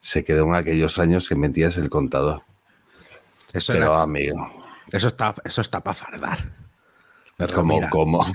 [0.00, 2.42] se quedó en aquellos años que metías el contador.
[3.52, 4.52] eso, Pero era- amigo,
[4.92, 6.67] eso está, eso está para fardar.
[7.38, 8.26] Pero como, mira, como,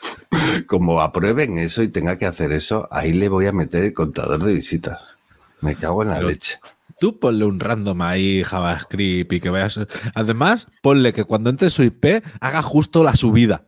[0.68, 4.44] como aprueben eso y tenga que hacer eso, ahí le voy a meter el contador
[4.44, 5.16] de visitas.
[5.60, 6.60] Me cago en la Pero- leche.
[7.00, 9.80] Tú ponle un random ahí, JavaScript, y que vayas.
[10.14, 13.64] Además, ponle que cuando entre su IP haga justo la subida.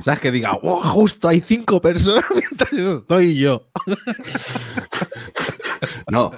[0.00, 0.18] ¿Sabes?
[0.18, 3.68] Que diga, oh, justo hay cinco personas mientras estoy yo.
[6.10, 6.32] No,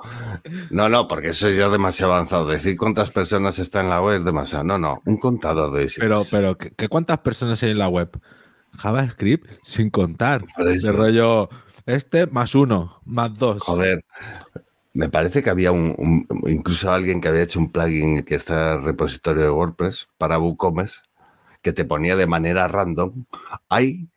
[0.71, 2.47] no, no, porque eso ya es demasiado avanzado.
[2.47, 4.65] Decir cuántas personas están en la web es demasiado.
[4.65, 6.03] No, no, un contador de visitas.
[6.05, 8.11] Pero, pero, ¿qué, qué cuántas personas hay en la web?
[8.77, 10.45] JavaScript sin contar.
[10.57, 11.49] De rollo,
[11.87, 13.63] este más uno, más dos.
[13.63, 14.05] Joder,
[14.93, 18.73] me parece que había un, un- incluso alguien que había hecho un plugin que está
[18.75, 21.01] en el repositorio de WordPress para WooCommerce
[21.63, 23.25] que te ponía de manera random.
[23.69, 24.09] Hay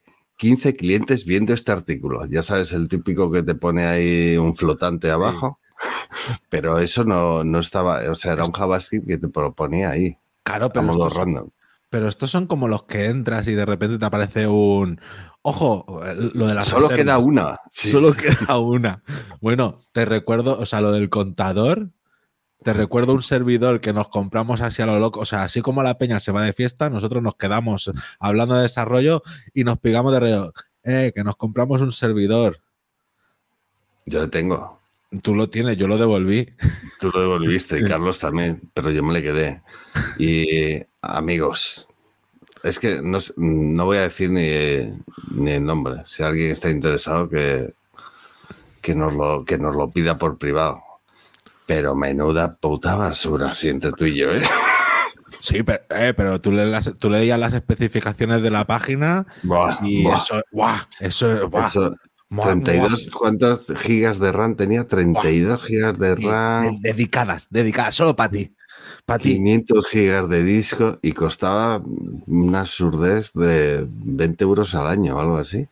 [0.42, 2.26] 15 clientes viendo este artículo.
[2.26, 5.60] Ya sabes, el típico que te pone ahí un flotante abajo.
[6.50, 10.72] Pero eso no, no estaba, o sea, era un JavaScript que te proponía ahí, Claro,
[10.74, 11.50] pero estos, random.
[11.92, 15.00] pero estos son como los que entras y de repente te aparece un.
[15.44, 15.86] Ojo,
[16.34, 16.98] lo de las Solo reservas.
[16.98, 17.60] queda una.
[17.70, 18.22] Sí, Solo sí.
[18.46, 19.04] queda una.
[19.42, 21.92] Bueno, te recuerdo, o sea, lo del contador.
[22.64, 25.22] Te recuerdo un servidor que nos compramos así a lo loco.
[25.22, 28.64] O sea, así como la peña se va de fiesta, nosotros nos quedamos hablando de
[28.64, 30.54] desarrollo y nos pegamos de rollo.
[30.84, 32.60] Eh, que nos compramos un servidor.
[34.06, 34.80] Yo le tengo.
[35.22, 36.54] Tú lo tienes, yo lo devolví.
[37.00, 39.62] Tú lo devolviste y Carlos también, pero yo me le quedé.
[40.18, 41.90] Y amigos,
[42.64, 44.42] es que no, no voy a decir ni,
[45.32, 46.02] ni el nombre.
[46.06, 47.74] Si alguien está interesado, que,
[48.82, 50.82] que, nos lo, que nos lo pida por privado.
[51.72, 54.42] Pero menuda puta basura, si entre tú y yo, ¿eh?
[55.40, 59.78] Sí, pero, eh, pero tú, lees las- tú leías las especificaciones de la página Buah,
[59.82, 60.78] y buah, eso, ¡guau!
[61.00, 61.66] Eso, ¡guau!
[61.66, 61.96] eso,
[62.30, 64.86] Mua, 32, ¿cuántas gigas de RAM tenía?
[64.86, 66.82] 32 gigas de RAM.
[66.82, 68.54] de- dedicadas, dedicadas, solo para ti.
[69.06, 69.34] Para ti.
[69.36, 71.82] 500 gigas de disco y costaba
[72.28, 75.68] una surdez de 20 euros al año o algo así.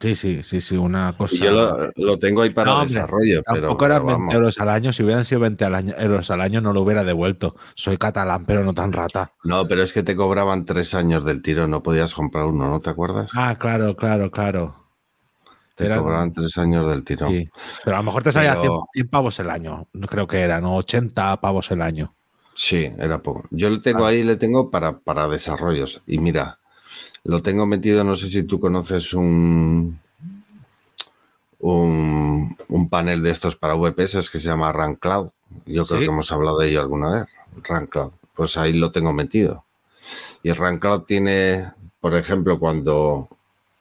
[0.00, 1.36] Sí, sí, sí, sí, una cosa.
[1.36, 4.34] Yo lo, lo tengo ahí para No, hombre, desarrollo, pero, Tampoco eran pero 20 vamos.
[4.34, 4.92] euros al año.
[4.94, 7.54] Si hubieran sido 20 al año- euros al año, no lo hubiera devuelto.
[7.74, 9.32] Soy catalán, pero no tan rata.
[9.44, 12.80] No, pero es que te cobraban tres años del tiro, no podías comprar uno, ¿no
[12.80, 13.30] te acuerdas?
[13.34, 14.74] Ah, claro, claro, claro.
[15.74, 17.28] te eran- cobraban tres años del tiro.
[17.28, 17.48] Sí.
[17.84, 19.86] Pero a lo mejor te salía Pero- 100, 100 pavos el año.
[19.92, 20.76] No creo que eran, ¿no?
[20.76, 22.14] 80 pavos el año.
[22.54, 23.44] Sí, era poco.
[23.50, 26.02] Yo le tengo ahí, le tengo para, para desarrollos.
[26.06, 26.58] Y mira,
[27.24, 29.98] lo tengo metido, no sé si tú conoces un,
[31.58, 35.28] un, un panel de estos para VPS que se llama Run Cloud.
[35.66, 36.06] Yo creo Sí.
[36.06, 37.24] que hemos hablado de ello alguna vez.
[37.64, 38.12] Run Cloud.
[38.34, 39.64] Pues ahí lo tengo metido.
[40.42, 43.28] Y el Run Cloud tiene, por ejemplo, cuando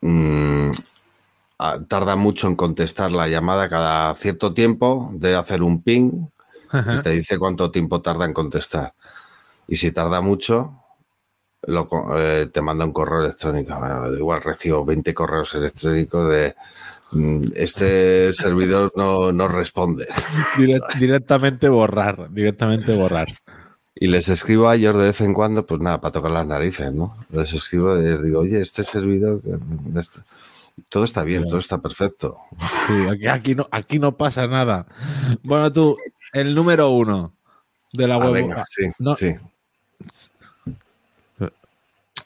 [0.02, 0.72] mm,
[1.88, 6.26] tarda mucho en contestar la llamada cada cierto tiempo, de hacer un ping
[6.74, 8.94] y te dice cuánto tiempo tarda en contestar.
[9.68, 10.74] Y si tarda mucho,
[11.68, 13.74] lo eh, te manda un correo electrónico.
[13.74, 16.56] Ah, Igual recibo 20 correos electrónicos de
[17.12, 20.08] mm, este servidor no, no responde.
[20.58, 23.28] Direct- directamente borrar, directamente borrar.
[24.02, 26.94] Y les escribo a ellos de vez en cuando, pues nada, para tocar las narices,
[26.94, 27.18] ¿no?
[27.32, 30.22] Les escribo y les digo, oye, este servidor, de este-
[30.88, 31.50] todo está bien, Claro.
[31.50, 32.38] todo está perfecto.
[32.88, 34.86] Sí, aquí, aquí no, aquí no pasa nada.
[35.44, 35.98] Bueno, tú,
[36.32, 37.34] el número uno
[37.92, 38.32] de la Ah, web.
[38.32, 39.18] venga, sí, No.
[39.18, 39.36] sí.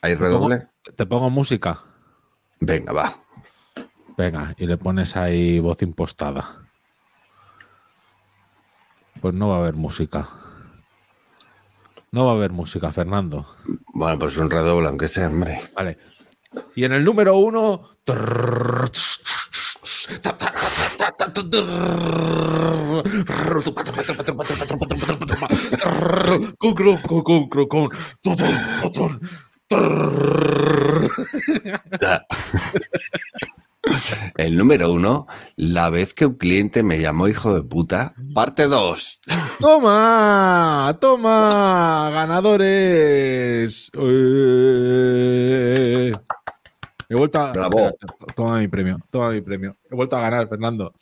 [0.04, 0.68] ¿Hay redoble?
[0.96, 1.82] Te pongo música.
[2.60, 3.24] Venga, va.
[4.18, 6.68] Venga, y le pones ahí voz impostada.
[9.22, 10.28] Pues no va a haber música.
[12.10, 13.46] No va a haber música, Fernando.
[13.94, 15.58] Bueno, pues un redoble, aunque sea, hombre.
[15.74, 15.96] Vale.
[16.74, 17.88] Y en el número uno.
[34.36, 39.20] El número uno, la vez que un cliente me llamó hijo de puta, parte dos.
[39.60, 40.96] ¡Toma!
[41.00, 42.10] ¡Toma!
[42.12, 43.90] ¡Ganadores!
[43.94, 46.12] Eh.
[47.08, 47.52] He vuelto a.
[47.52, 47.88] Bravo.
[47.88, 49.76] Espera, Toma mi premio, toma mi premio.
[49.90, 50.94] He vuelto a ganar, Fernando.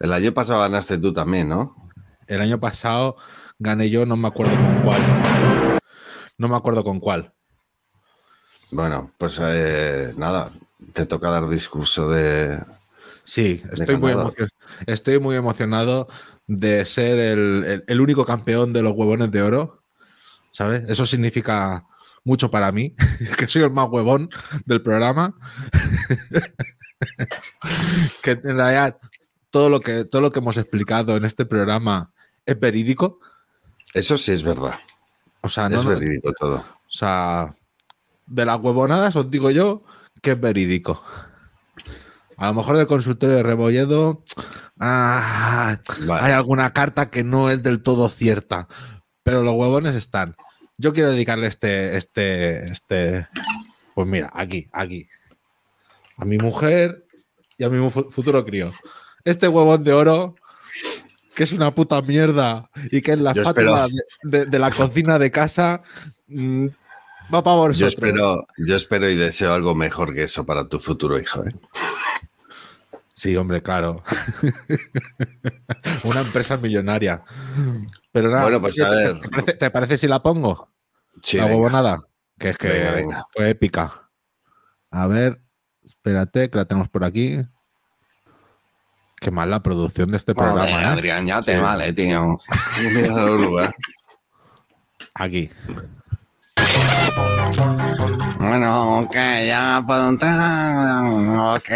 [0.00, 1.76] El año pasado ganaste tú también, ¿no?
[2.26, 3.16] El año pasado
[3.58, 5.00] gané yo, no me acuerdo con cuál.
[6.38, 7.32] No me acuerdo con cuál.
[8.72, 10.50] Bueno, pues eh, nada,
[10.92, 12.58] te toca dar discurso de...
[13.24, 14.32] Sí, estoy muy, ganador.
[14.34, 14.48] emocion-
[14.86, 16.08] estoy muy emocionado
[16.48, 19.80] de ser el, el- el único campeón de los huevones de oro.
[20.50, 20.90] ¿Sabes?
[20.90, 21.84] Eso significa
[22.24, 22.94] mucho para mí,
[23.38, 24.28] que soy el más huevón
[24.66, 25.34] del programa.
[28.22, 28.98] que en realidad
[29.50, 32.10] todo lo que, todo lo que hemos explicado en este programa
[32.46, 33.20] es verídico.
[33.94, 34.78] Eso sí es verdad,
[35.42, 36.56] O sea, no, es verídico todo.
[36.56, 37.54] o sea,
[38.26, 39.82] de las huevonadas os digo yo
[40.20, 41.02] que es verídico.
[42.36, 44.22] A lo mejor del consultorio de Rebolledo
[44.80, 46.22] ah, Vale.
[46.26, 48.68] hay alguna carta que no es del todo cierta,
[49.22, 50.34] pero los huevones están.
[50.78, 53.28] Yo quiero dedicarle este, este, este,
[53.94, 55.06] pues mira, aquí, aquí,
[56.16, 57.06] a mi mujer
[57.58, 58.70] y a mi fu- futuro crío.
[59.24, 60.34] Este huevón de oro,
[61.36, 64.70] que es una puta mierda y que es la Yo espátula de, de- de la
[64.72, 65.82] cocina de casa,
[66.26, 66.66] mm,
[67.32, 71.18] va para Yo espero, yo espero y deseo algo mejor que eso para tu futuro
[71.18, 71.44] hijo.
[71.44, 71.52] ¿eh?
[73.14, 74.02] Sí, hombre, claro.
[76.04, 77.20] Una empresa millonaria.
[78.10, 79.20] Pero nada, Bueno, pues, a ¿te- ver.
[79.20, 80.68] ¿te parece, te parece si la pongo?
[81.22, 82.00] Sí, la huevonada.
[82.38, 83.26] Que es que Venga, venga.
[83.30, 84.08] fue épica.
[84.90, 85.40] A ver,
[85.84, 87.38] espérate, que la tenemos por aquí.
[89.20, 90.84] Qué mal la producción de este programa, ¿eh?
[90.84, 92.38] Adrián, ya te vale, tío.
[95.14, 95.50] Aquí.
[98.38, 101.04] Bueno, que ya puedo entrar.
[101.56, 101.68] Ok.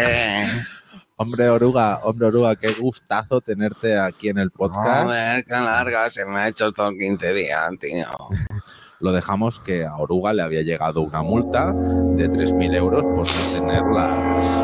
[1.19, 5.05] Hombre, Oruga, hombre, Oruga, qué gustazo tenerte aquí en el podcast.
[5.05, 8.05] Joder, qué larga se me ha hecho todo 15 días, tío.
[8.99, 13.53] Lo dejamos que a Oruga le había llegado una multa de 3.000 euros por no
[13.53, 14.57] tener las,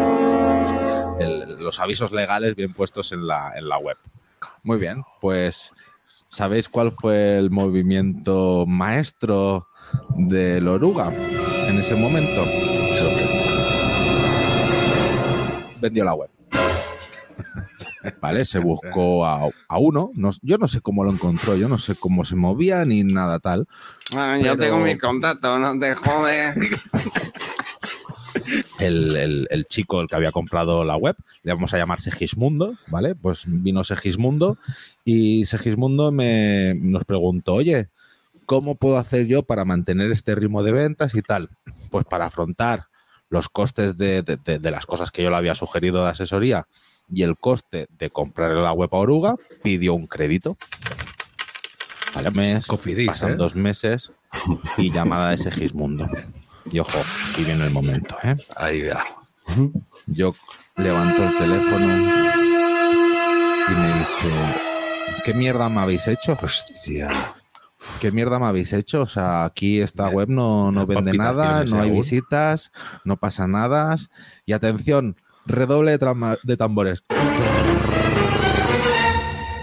[1.19, 3.97] el- los avisos legales bien puestos en la, en la web.
[4.63, 5.71] Muy bien, pues
[6.27, 9.67] ¿sabéis cuál fue el movimiento maestro
[10.17, 11.12] del Oruga
[11.67, 12.43] en ese momento?
[15.82, 16.29] Vendió la web.
[18.21, 20.12] Vale, se buscó a, a uno.
[20.15, 23.39] no- yo no sé cómo lo encontró, yo no sé cómo se movía ni nada
[23.39, 23.67] tal.
[24.15, 26.56] Ah, yo tengo mis contactos, no te jodes.
[28.79, 32.75] el, el- el chico el que había comprado la web, le vamos a llamar Segismundo,
[32.88, 33.15] ¿vale?
[33.15, 34.58] Pues vino Segismundo
[35.06, 37.88] y Segismundo me, nos preguntó, oye,
[38.45, 41.49] ¿cómo puedo hacer yo para mantener este ritmo de ventas y tal?
[41.89, 42.88] Pues para afrontar
[43.29, 46.67] los costes de, de- de- de las cosas que yo le había sugerido de asesoría
[47.10, 50.56] y el coste de comprar la web a Oruga, pidió un crédito.
[52.15, 53.36] Vale, mes, Cofidis, pasan ¿eh?
[53.36, 54.13] dos meses
[54.77, 56.08] y llamada de Segismundo.
[56.71, 56.99] Y ojo,
[57.38, 58.36] y viene el momento, ¿eh?
[58.56, 59.03] Ahí va.
[60.08, 60.32] Yo
[60.77, 61.86] levanto el teléfono
[63.67, 64.32] y me dice,
[65.25, 66.38] ¿qué mierda me habéis hecho?
[66.41, 67.08] Hostia.
[67.99, 69.01] ¿Qué mierda me habéis hecho?
[69.01, 71.99] O sea, aquí esta web no, no vende nada, no hay aún.
[71.99, 72.71] visitas,
[73.03, 73.95] no pasa nada.
[74.45, 77.03] Y atención, redoble de, tambores.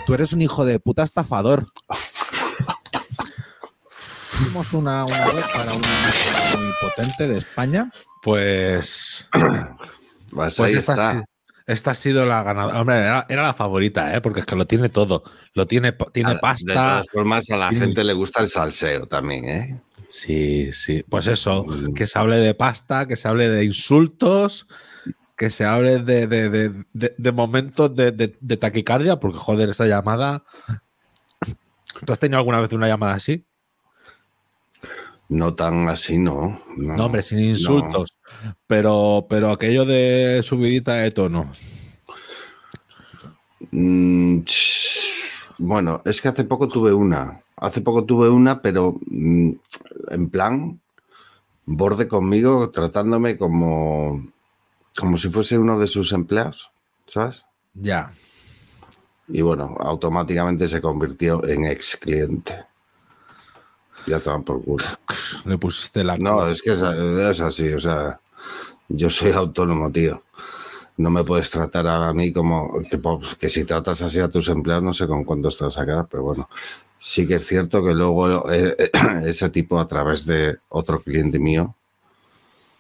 [0.06, 1.66] Tú eres un hijo de puta estafador.
[4.30, 5.88] Fuimos una, una web para una
[6.58, 7.90] muy potente de España.
[8.22, 9.28] Pues
[10.30, 11.24] Pues, Pues ahí está.
[11.66, 12.80] Esta ha sido la ganadora.
[12.80, 14.20] Hombre, era, era la favorita, ¿eh?
[14.20, 15.22] porque es que lo tiene todo.
[15.54, 16.72] Lo tiene, tiene A- De pasta.
[16.74, 19.80] todas formas, a la tiene- gente le gusta el salseo también, ¿eh?
[20.08, 21.04] Sí, sí.
[21.08, 24.66] Pues eso, que se hable de pasta, que se hable de insultos,
[25.36, 29.68] que se hable de, de- de- de- de momentos de, de- de taquicardia, porque joder,
[29.70, 30.42] esa llamada.
[32.04, 33.44] ¿Tú has tenido alguna vez una llamada así?
[35.30, 36.60] No tan así, ¿no?
[36.76, 38.16] No, No, hombre, sin insultos.
[38.66, 41.52] Pero, pero aquello de subidita de tono.
[43.70, 44.40] Mm,
[45.58, 47.42] bueno, es que hace poco tuve una.
[47.56, 49.50] Hace poco tuve una, pero mm,
[50.08, 50.80] en plan,
[51.64, 54.32] borde conmigo, tratándome como,
[54.98, 56.72] como si fuese uno de sus empleados,
[57.06, 57.46] ¿sabes?
[57.74, 58.10] Ya.
[59.28, 62.66] Y bueno, automáticamente se convirtió en ex cliente.
[64.06, 64.84] Ya toman por culo.
[65.44, 66.16] Le pusiste la.
[66.16, 68.20] No, es que es, es así, o sea,
[68.88, 70.22] yo soy autónomo, tío.
[70.96, 74.48] No me puedes tratar a mí como que, pues, que si tratas así a tus
[74.48, 76.48] empleados, no sé con cuánto estás acá, pero bueno,
[76.98, 78.90] sí que es cierto que luego eh, eh,
[79.24, 81.74] ese tipo a través de otro cliente mío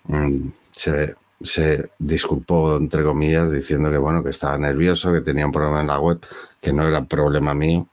[0.04, 5.52] mm, se, se disculpó, entre comillas, diciendo que bueno, que estaba nervioso, que tenía un
[5.52, 6.20] problema en la web,
[6.60, 7.88] que no era problema mío,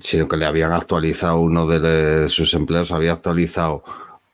[0.00, 3.84] sino que le habían actualizado uno de sus empleados, había actualizado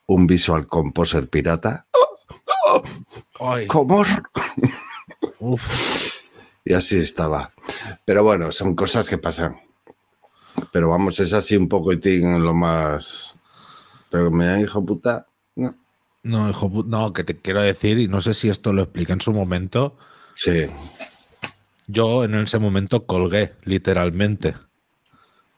[0.07, 1.87] un Visual Composer pirata.
[3.41, 4.05] Ay, ¿Cómo?
[5.41, 6.15] uf.
[6.65, 7.51] Y así estaba.
[8.05, 9.61] Pero bueno, son cosas que pasan.
[10.73, 13.39] Pero vamos, es así un poquitín lo más.
[14.11, 15.27] Pero me da hijo puta.
[15.57, 15.75] No.
[16.25, 19.13] No, hijo, pu- no, que te quiero decir, y no sé si esto lo expliqué
[19.13, 19.97] en su momento.
[20.35, 20.67] Sí,
[21.87, 24.55] Yo en ese momento colgué, literalmente.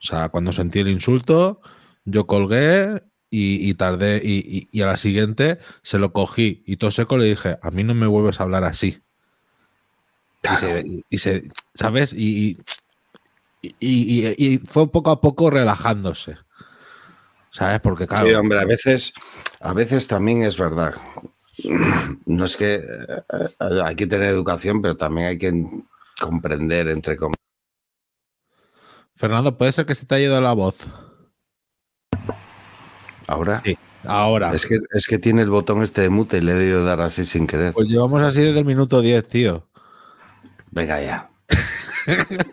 [0.03, 1.61] O sea, cuando sentí el insulto,
[2.05, 4.21] yo colgué y, y tardé.
[4.25, 7.71] Y, y- y a la siguiente se lo cogí y todo seco le dije: A
[7.71, 9.03] mí no me vuelves a hablar así.
[10.43, 12.13] Y se, y- y se- ¿sabes?
[12.15, 12.59] Y,
[13.79, 16.37] y, fue poco a poco relajándose.
[17.51, 17.81] ¿Sabes?
[17.81, 18.27] Porque, claro.
[18.29, 19.13] Sí, hombre, a veces,
[19.61, 20.95] a veces también es verdad.
[22.25, 25.53] No es que eh, hay que tener educación, pero también hay que
[26.19, 27.37] comprender, entre comillas.
[29.21, 30.79] Fernando, puede ser que se te haya ido la voz.
[33.27, 33.77] Ahora, Sí.
[34.05, 34.51] Ahora.
[34.55, 37.03] es que, es que tiene el botón este de mute y le he debido dar
[37.03, 37.75] así sin querer.
[37.75, 39.69] Pues llevamos así desde el minuto 10, tío.
[40.71, 41.31] Venga ya.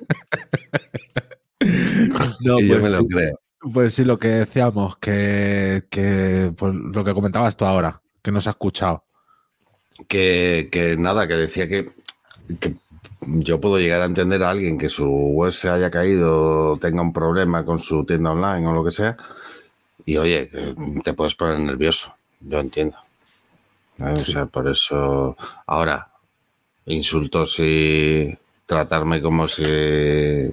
[2.40, 3.08] No, y yo pues me lo sí.
[3.08, 3.40] creo.
[3.74, 8.40] Pues sí, lo que decíamos, que, que pues, lo que comentabas tú ahora, que no
[8.40, 9.06] se ha escuchado.
[10.08, 11.92] Que, que nada, que decía que,
[12.60, 12.76] que
[13.28, 17.14] yo puedo llegar a entender a alguien que su web se haya caído, tenga un
[17.14, 19.18] problema con su tienda online o lo que sea,
[20.06, 22.14] y oye, que te puedes poner nervioso.
[22.40, 22.98] Yo entiendo.
[24.00, 24.14] ¿Eh?
[24.16, 25.36] O sea, por eso.
[25.66, 26.08] Ahora,
[26.86, 29.64] insultos y tratarme como si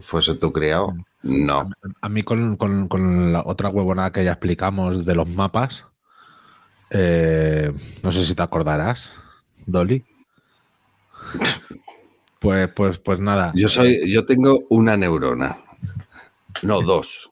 [0.00, 1.70] fuese tu criado, no.
[2.00, 5.84] A mí con, con- con la otra huevonada que ya explicamos de los mapas,
[6.90, 7.72] eh,
[8.02, 9.12] no sé si te acordarás,
[9.66, 10.04] Dolly.
[12.44, 13.52] Pues, pues, pues nada.
[13.56, 15.58] Yo soy, yo tengo una neurona.
[16.62, 17.30] No, dos.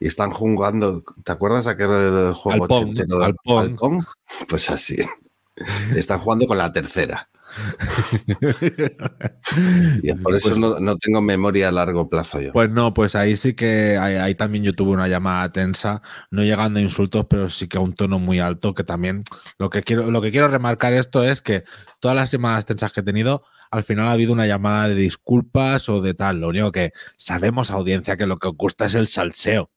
[0.00, 1.02] Y están jugando.
[1.24, 3.58] ¿Te acuerdas aquel juego Al Pong, de- al Pong.
[3.60, 4.04] al Pong?
[4.48, 4.96] Pues así.
[5.94, 7.28] Están jugando con la tercera.
[10.02, 12.52] Y por eso Pues- no, no tengo memoria a largo plazo yo.
[12.52, 16.42] Pues no, pues ahí sí que ahí, ahí también yo tuve una llamada tensa, no
[16.42, 19.22] llegando a insultos, pero sí que a un tono muy alto, que también
[19.58, 21.64] lo que quiero, lo que quiero remarcar esto es que
[22.00, 25.88] todas las llamadas tensas que he tenido, al final ha habido una llamada de disculpas
[25.88, 26.40] o de tal.
[26.40, 29.70] Lo único que sabemos, audiencia, que lo que os gusta es el salseo.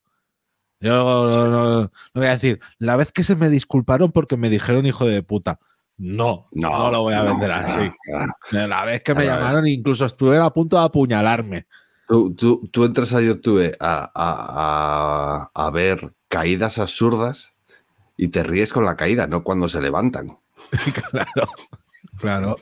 [0.79, 4.37] Yo no, no- no- no voy a decir, la vez que se me disculparon porque
[4.37, 5.59] me dijeron hijo de puta.
[5.97, 7.91] No, no, lo voy a vender claro, así.
[8.03, 8.67] claro.
[8.67, 9.39] La vez que me Claro.
[9.41, 11.67] llamaron, incluso estuvieron a punto de apuñalarme.
[12.07, 17.53] Tú, tú- tú entras a YouTube a, a- a- a ver caídas absurdas
[18.17, 20.39] y te ríes con la caída, no cuando se levantan.
[21.11, 21.47] claro,
[22.17, 22.55] claro.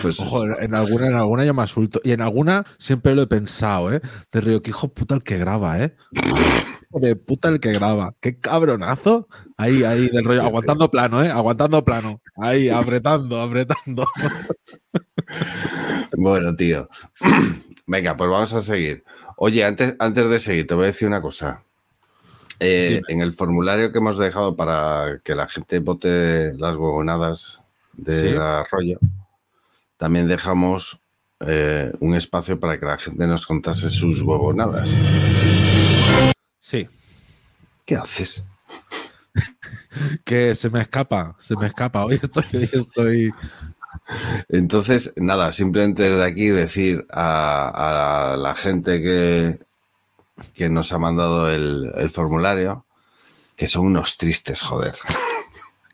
[0.00, 2.00] Pues Ojo, en alguna, en alguna yo me asusto.
[2.02, 4.00] Y en alguna siempre lo he pensado, ¿eh?
[4.32, 5.94] De río, que hijo puta el que graba, ¿eh?
[6.12, 8.14] Hijo de puta el que graba.
[8.20, 9.28] Qué cabronazo.
[9.58, 11.28] Ahí, ahí, del rollo, aguantando plano, ¿eh?
[11.30, 12.20] Aguantando plano.
[12.36, 14.06] Ahí, apretando, apretando.
[16.16, 16.88] Bueno, tío.
[17.86, 19.04] Venga, pues vamos a seguir.
[19.36, 21.62] Oye, antes, antes de seguir, te voy a decir una cosa.
[22.60, 28.32] Eh, en el formulario que hemos dejado para que la gente vote las huevonadas del
[28.32, 28.36] Sí.
[28.36, 28.98] arroyo,
[29.98, 31.00] también dejamos
[31.40, 34.96] eh, un espacio para que la gente nos contase sus huevonadas.
[36.58, 36.88] Sí.
[37.84, 38.44] ¿Qué haces?
[40.24, 42.04] Que se me escapa, se me escapa.
[42.04, 43.34] Hoy estoy, hoy estoy.
[44.48, 49.58] Entonces, nada, simplemente desde aquí decir a, a la gente que,
[50.54, 52.86] que nos ha mandado el, el formulario
[53.56, 54.94] que son unos tristes, joder.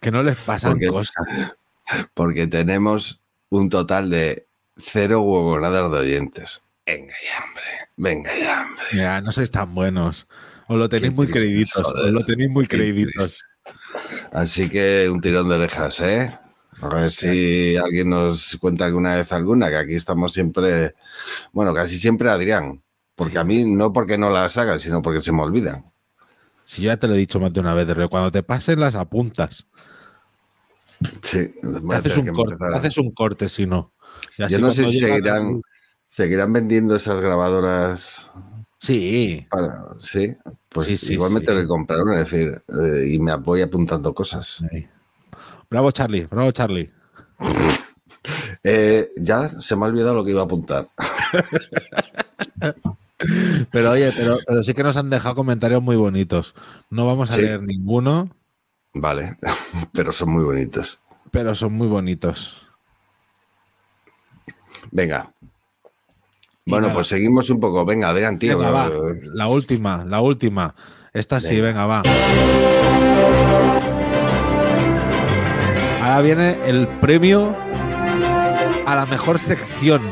[0.02, 1.14] Que no les pasan Porque- cosas.
[2.14, 3.22] porque tenemos
[3.58, 4.46] un total de
[4.76, 6.62] cero huevonadas de oyentes.
[6.86, 7.64] Venga ya, hombre.
[7.96, 8.84] Venga ya, hombre.
[8.92, 10.26] Mira, no sois tan buenos.
[10.68, 11.82] Os lo tenéis Qué muy tristes, creíditos.
[11.82, 12.04] joder.
[12.06, 13.38] Os lo tenéis muy Qué.
[14.32, 16.38] Así que un tirón de orejas, ¿eh?
[16.80, 20.94] A ver si alguien nos cuenta alguna vez alguna, que aquí estamos siempre,
[21.52, 22.82] bueno, casi siempre Adrián.
[23.14, 25.90] Porque a mí no porque no las hagan, sino porque se me olvidan.
[26.64, 28.96] Si ya te lo he dicho más de una vez, pero cuando te pasen las
[28.96, 29.68] apuntas.
[31.22, 31.50] Sí,
[31.90, 33.92] Haces un, corte, empezar a- haces un corte si no.
[34.48, 35.60] Yo no sé si seguirán,
[36.06, 38.30] seguirán vendiendo esas grabadoras
[38.80, 39.72] Sí, para.
[39.98, 40.34] Sí,
[40.68, 41.46] pues Sí, sí, igual me sí.
[41.46, 44.62] tengo que comprar una, es decir, eh, y me voy apuntando cosas.
[45.70, 46.90] Bravo, Charlie, bravo, Charlie.
[48.66, 50.88] Eh, ya se me ha olvidado lo que iba a apuntar.
[53.70, 56.54] Pero oye, pero, pero sí que nos han dejado comentarios muy bonitos.
[56.90, 58.30] No vamos a leer ninguno,
[58.94, 59.36] Vale,
[59.92, 61.00] pero son muy bonitos.
[61.30, 62.66] pero son muy bonitos.
[64.90, 65.32] Venga.
[66.66, 66.94] Y Bueno, nada.
[66.94, 67.84] pues seguimos un poco.
[67.84, 68.56] Venga, Adrián, tío.
[68.58, 68.90] Venga, va.
[69.34, 70.74] La última, la última.
[71.12, 72.02] Esta sí, venga, va.
[76.02, 77.54] Ahora viene el premio
[78.86, 80.02] a la mejor sección.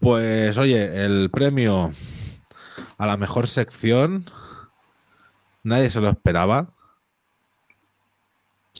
[0.00, 1.90] Pues oye, el premio
[2.98, 4.24] a la mejor sección
[5.62, 6.68] nadie se lo esperaba.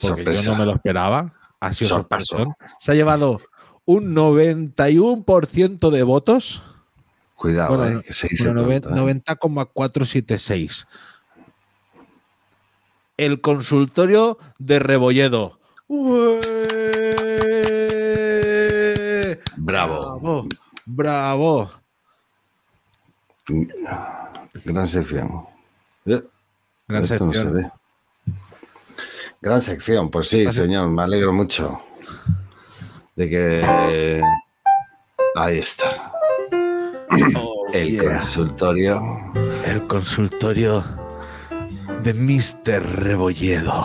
[0.01, 0.43] Porque Sorpresa.
[0.43, 1.33] yo no me lo esperaba.
[1.61, 2.55] Ha sido sorpresón.
[2.79, 3.41] Se ha llevado
[3.87, 6.62] un 91% de votos.
[7.35, 9.01] Cuidado, Bueno, eh, que se dice Bueno, noven- pronto, eh.
[9.03, 10.87] 90,476.
[13.17, 15.59] El consultorio de Rebolledo.
[17.67, 19.41] ¡Ué!
[19.57, 20.21] Bravo.
[20.21, 20.47] Bravo.
[20.85, 21.71] Bravo.
[24.64, 25.47] Gran sección.
[26.07, 26.22] Eh,
[26.88, 27.55] Gran esto no se sección.
[27.55, 27.70] ve.
[29.40, 31.80] Gran sección, pues sí, señor, me alegro mucho
[33.14, 34.22] de que
[35.36, 36.12] ahí está.
[37.36, 38.12] Oh, El yeah.
[38.12, 39.01] consultorio.
[39.66, 40.84] El consultorio
[42.03, 42.82] de Mr.
[43.01, 43.84] Rebolledo.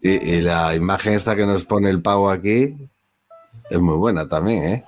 [0.00, 2.76] Y, y la imagen esta que nos pone el pavo aquí
[3.70, 4.84] es muy buena también, ¿eh?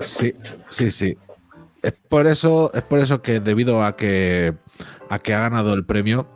[0.00, 0.34] Sí,
[0.70, 1.16] sí, sí.
[1.82, 4.54] Es por eso, es por eso que debido a que
[5.10, 6.28] a que ha ganado el premio,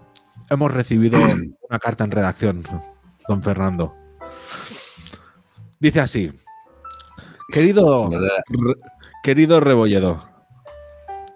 [0.48, 1.18] hemos recibido
[1.68, 2.62] una carta en redacción,
[3.28, 3.94] don Fernando.
[5.80, 6.32] Dice así.
[7.50, 8.76] Querido, Re-
[9.22, 10.26] querido Rebolledo,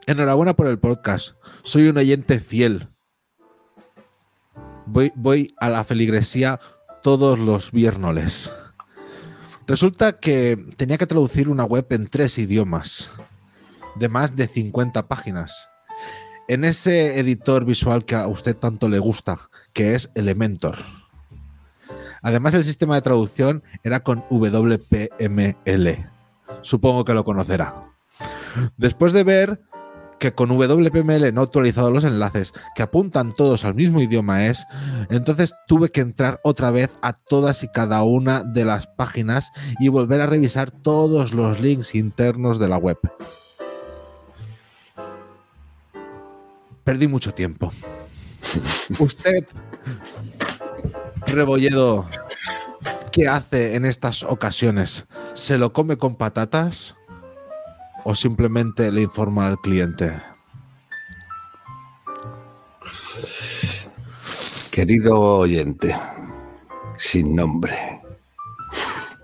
[0.06, 1.36] enhorabuena por el podcast.
[1.62, 2.88] Soy un oyente fiel.
[4.86, 6.58] Voy, voy a la feligresía
[7.02, 8.54] todos los viernes.
[9.66, 13.10] Resulta que tenía que traducir una web en tres idiomas,
[13.96, 15.68] de más de 50 páginas.
[16.46, 19.38] En ese editor visual que a usted tanto le gusta,
[19.72, 20.76] que es Elementor.
[22.22, 26.10] Además, el sistema de traducción era con WPML.
[26.60, 27.90] Supongo que lo conocerá.
[28.76, 29.60] Después de ver
[30.18, 34.64] que con WPML no he actualizado los enlaces, que apuntan todos al mismo idioma es,
[35.10, 39.88] entonces tuve que entrar otra vez a todas y cada una de las páginas y
[39.88, 42.98] volver a revisar todos los links internos de la web.
[46.84, 47.72] Perdí mucho tiempo.
[48.98, 49.44] Usted,
[51.26, 52.06] Rebolledo,
[53.10, 55.06] ¿qué hace en estas ocasiones?
[55.34, 56.96] ¿Se lo come con patatas
[58.08, 60.16] o simplemente le informa al cliente?
[64.70, 65.96] Querido oyente,
[66.96, 68.00] sin nombre.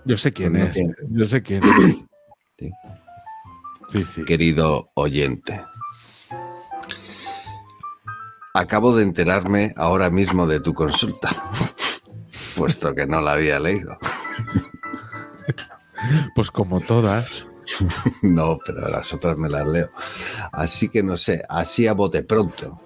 [0.03, 0.71] Yo sé quién No es.
[0.75, 0.93] tiene.
[1.11, 1.97] Yo sé quién es.
[2.59, 2.71] Sí.
[3.89, 4.23] Sí, sí.
[4.25, 5.59] Querido oyente.
[8.53, 11.29] Acabo de enterarme ahora mismo de tu consulta,
[12.55, 13.97] puesto que no la había leído.
[16.35, 17.47] Pues como todas.
[18.21, 19.89] No, pero las otras me las leo.
[20.51, 22.79] Así que no sé, así a bote pronto.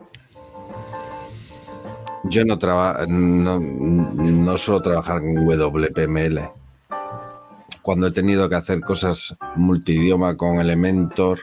[2.24, 6.50] Yo no, traba- no, no suelo trabajar en WPML.
[7.82, 11.40] Cuando he tenido que hacer cosas multidioma con Elementor,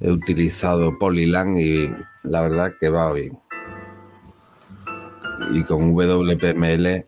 [0.00, 1.88] he utilizado Polylang y
[2.24, 3.38] la verdad que va bien.
[5.52, 7.06] Y con WPML...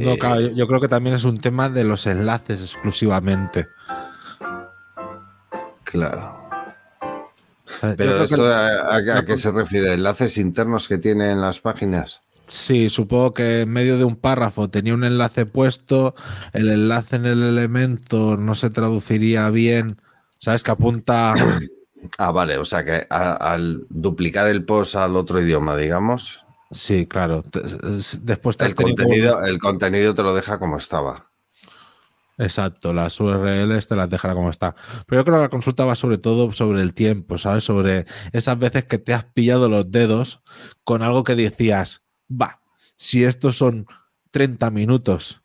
[0.00, 3.66] No, eh, claro, yo- yo creo que también es un tema de los enlaces exclusivamente.
[5.84, 6.40] Claro.
[7.80, 9.94] Pero que- esto a, a- a qué se refiere?
[9.94, 12.20] ¿Enlaces internos que tienen las páginas?
[12.46, 16.14] Sí, supongo que en medio de un párrafo tenía un enlace puesto,
[16.52, 20.00] el enlace en el elemento no se traduciría bien,
[20.38, 20.62] ¿sabes?
[20.62, 21.34] Que apunta...
[22.18, 27.06] Ah, vale, o sea que a- al duplicar el post al otro idioma, digamos, Sí,
[27.06, 27.42] claro.
[28.20, 31.30] Después te el tenido contenido, el contenido te lo deja como estaba.
[32.36, 34.74] Exacto, las URLs te las dejará como está.
[35.06, 37.64] Pero yo creo que la consulta va sobre todo sobre el tiempo, ¿sabes?
[37.64, 40.42] Sobre esas veces que te has pillado los dedos
[40.82, 42.60] con algo que decías, va,
[42.96, 43.86] si estos son
[44.30, 45.42] 30 minutos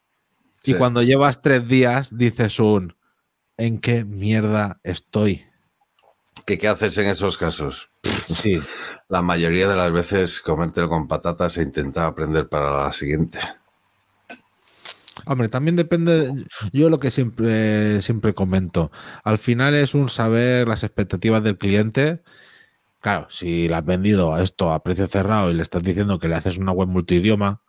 [0.64, 2.96] y cuando llevas tres días dices un,
[3.58, 5.46] ¿en qué mierda estoy?
[6.46, 7.90] ¿Qué, ¿Qué haces en esos casos?
[8.26, 8.62] Sí,
[9.10, 13.40] La mayoría de las veces comértelo con patatas e intentar aprender para la siguiente.
[15.30, 16.34] Hombre, también depende,
[16.74, 18.92] yo lo que siempre, siempre comento,
[19.24, 22.24] al final es un saber las expectativas del cliente.
[23.00, 26.28] Claro, si le has vendido a esto a precio cerrado y le estás diciendo que
[26.28, 27.62] le haces una web multidioma,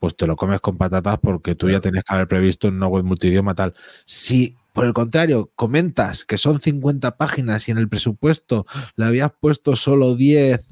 [0.00, 3.04] pues te lo comes con patatas porque tú ya tenías que haber previsto una web
[3.04, 3.74] multidioma tal.
[4.04, 9.30] Si, por el contrario, comentas que son 50 páginas y en el presupuesto le habías
[9.40, 10.66] puesto solo 10,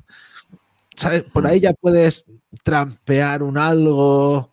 [0.97, 1.23] ¿sabes?
[1.23, 2.25] Por ahí ya puedes
[2.65, 4.51] trampear un algo,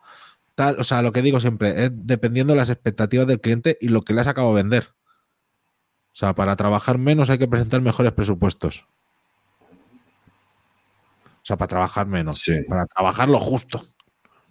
[0.56, 0.80] tal.
[0.80, 4.02] O sea, lo que digo siempre es dependiendo de las expectativas del cliente y lo
[4.04, 4.90] que le has acabado de vender.
[6.12, 8.86] O sea, para trabajar menos hay que presentar mejores presupuestos.
[11.26, 12.40] O sea, para trabajar menos.
[12.40, 12.62] Sí.
[12.70, 13.86] Para trabajar lo justo.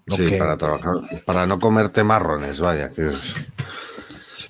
[0.07, 0.95] Lo Sí, que- para trabajar,
[1.25, 3.49] para no comerte marrones, vaya, que es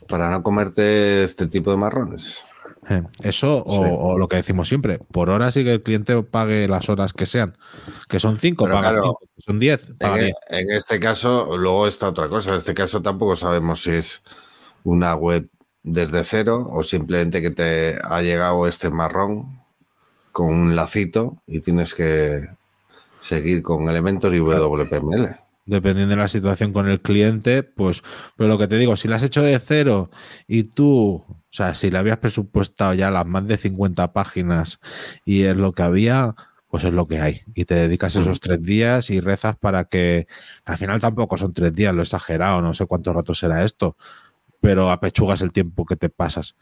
[0.09, 2.45] para no comerte este tipo de marrones.
[2.89, 3.81] Eh, Eso o, Sí.
[3.85, 7.27] o lo que decimos siempre, por hora sí que el cliente pague las horas que
[7.27, 7.57] sean.
[8.09, 9.19] Que son 5, Pero paga claro, 5.
[9.37, 10.35] Que son 10, paga En, 10.
[10.51, 12.51] en este caso, luego está otra cosa.
[12.51, 14.23] En este caso tampoco sabemos si es
[14.85, 15.49] una web
[15.85, 19.61] desde cero o simplemente que te ha llegado este marrón
[20.33, 22.41] con un lacito y tienes que
[23.21, 25.37] seguir con Elementor y WPML.
[25.65, 28.03] Dependiendo de la situación con el cliente, pues,
[28.37, 30.11] pero lo que te digo, si lo has hecho de cero
[30.49, 34.81] y tú, o sea, si le habías presupuestado ya las más de 50 páginas
[35.25, 36.35] y es lo que había,
[36.73, 37.43] pues es lo que hay.
[37.55, 40.27] Y te dedicas esos tres días y rezas para que,
[40.65, 43.97] al final tampoco son tres días, lo he exagerado, no sé cuánto rato será esto,
[44.61, 46.57] pero apechugas el tiempo que te pasas.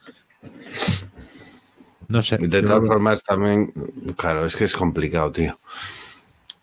[2.08, 2.38] No sé.
[2.38, 3.72] De todas formas, también,
[4.16, 5.58] claro, es que es complicado, tío.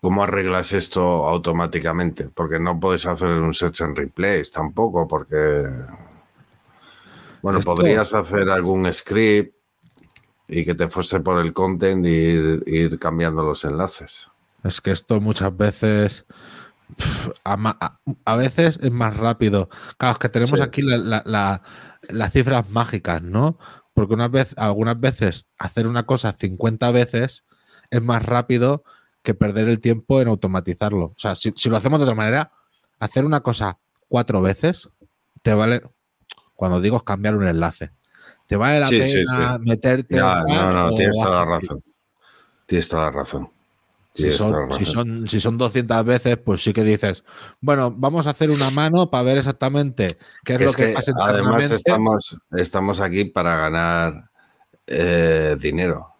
[0.01, 2.29] ¿Cómo arreglas esto automáticamente?
[2.29, 5.35] Porque no puedes hacer un search and replace tampoco, porque.
[7.41, 9.55] Bueno, Esto- podrías hacer algún script
[10.47, 14.29] y que te fuese por el content y ir, ir cambiando los enlaces.
[14.63, 16.25] Es que esto muchas veces.
[17.43, 19.67] a, ma- a- a veces es más rápido.
[19.97, 20.63] Claro, es que tenemos Sí.
[20.63, 21.61] aquí la- la- la-
[22.07, 23.59] las cifras mágicas, ¿no?
[23.93, 27.43] Porque una vez, algunas veces hacer una cosa 50 veces
[27.91, 28.85] es más rápido
[29.27, 31.07] que perder el tiempo en automatizarlo.
[31.07, 32.49] O sea, si, si lo hacemos de otra manera,
[32.97, 34.89] hacer una cosa cuatro veces
[35.41, 35.81] te vale.
[36.55, 37.91] Cuando digo cambiar un enlace.
[38.45, 39.35] Te vale la Sí, pena sí, sí.
[39.69, 40.15] meterte.
[40.15, 41.83] Ya, no, no, tienes toda la razón.
[42.65, 43.49] Tienes toda la razón.
[44.13, 47.25] Si son, si, son, si son 200 veces, pues sí que dices,
[47.59, 50.07] bueno, vamos a hacer una mano para ver exactamente
[50.45, 54.29] qué es, Es lo que, que pasa además estamos, estamos aquí para ganar
[54.87, 56.16] eh, dinero.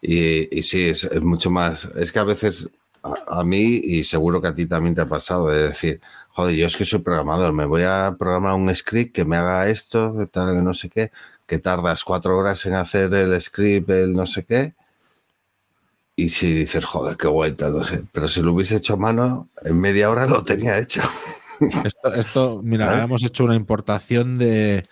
[0.00, 1.86] Y, y sí, es, es mucho más.
[1.96, 2.68] Es que a veces
[3.02, 6.54] a, a mí, y seguro que a ti también te ha pasado, de decir, joder,
[6.54, 10.16] yo es que soy programador, me voy a programar un script que me haga esto,
[10.16, 11.10] que tal, que no sé qué,
[11.46, 14.74] que tardas cuatro horas en hacer el script, el no sé qué.
[16.14, 18.02] Y si dices, joder, qué guay, tal, no sé.
[18.12, 21.00] Pero si lo hubiese hecho a mano, en media hora lo tenía hecho.
[21.84, 23.04] Esto, esto, mira, ¿Sabes?
[23.04, 24.84] hemos hecho una importación de,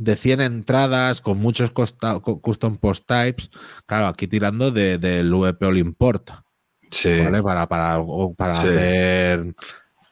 [0.00, 3.50] de 100 entradas con muchos custom post types.
[3.86, 6.30] Claro, aquí tirando de- del VP All Import,
[6.90, 7.18] Sí.
[7.22, 7.42] ¿vale?
[7.42, 8.02] Para, para,
[8.36, 8.66] para Sí.
[8.68, 9.54] hacer,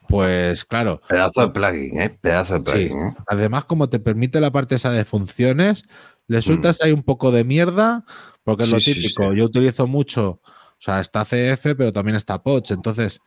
[0.07, 2.09] pues claro, Pedazo de plugin, ¿eh?
[2.21, 2.65] Pedazo de Sí.
[2.65, 3.13] plugin, ¿eh?
[3.27, 5.85] Además, como te permite la parte esa de funciones,
[6.27, 8.05] le sueltas ahí un poco de mierda,
[8.43, 8.81] porque es lo Mm.
[8.81, 9.31] Sí, sí, típico.
[9.31, 9.37] sí.
[9.39, 12.69] Yo utilizo mucho, o sea, está CF, pero también está Poch.
[12.69, 13.19] Entonces,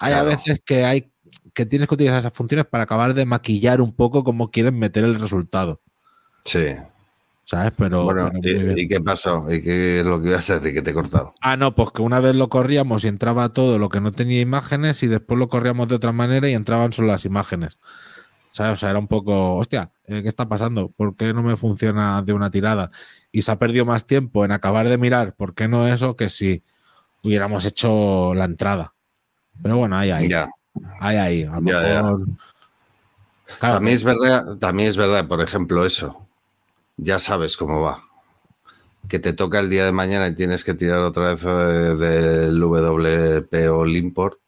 [0.00, 0.28] hay Claro.
[0.28, 1.10] a veces que hay
[1.52, 5.04] que tienes que utilizar esas funciones para acabar de maquillar un poco cómo quieren meter
[5.04, 5.82] el resultado.
[6.44, 6.76] Sí.
[7.44, 7.72] ¿Sabes?
[7.78, 8.04] Pero.
[8.04, 8.76] bueno, pero.
[8.76, 9.50] ¿y, y qué pasó?
[9.50, 10.74] ¿Y qué es lo que ibas a decir?
[10.74, 11.34] Que te he cortado.
[11.40, 14.40] Ah, no, pues que una vez lo corríamos y entraba todo lo que no tenía
[14.40, 17.78] imágenes y después lo corríamos de otra manera y entraban solo las imágenes.
[18.50, 18.72] ¿Sabes?
[18.74, 20.88] O sea, era un poco, hostia, eh, ¿qué está pasando?
[20.88, 22.90] ¿Por qué no me funciona de una tirada?
[23.32, 26.28] Y se ha perdido más tiempo en acabar de mirar por qué no eso que
[26.30, 26.62] si
[27.22, 28.94] hubiéramos hecho la entrada.
[29.62, 30.28] Pero bueno, ahí, ahí.
[30.28, 30.50] Ya.
[31.00, 31.42] Ahí, ahí.
[31.44, 32.02] A lo Ya, ya.
[32.02, 32.26] mejor-
[33.58, 36.27] Claro, También es verdad, también es verdad, por ejemplo, eso.
[36.98, 38.02] Ya sabes cómo va.
[39.08, 42.60] Que te toca el día de mañana y tienes que tirar otra vez eh, del
[42.60, 44.38] WP o import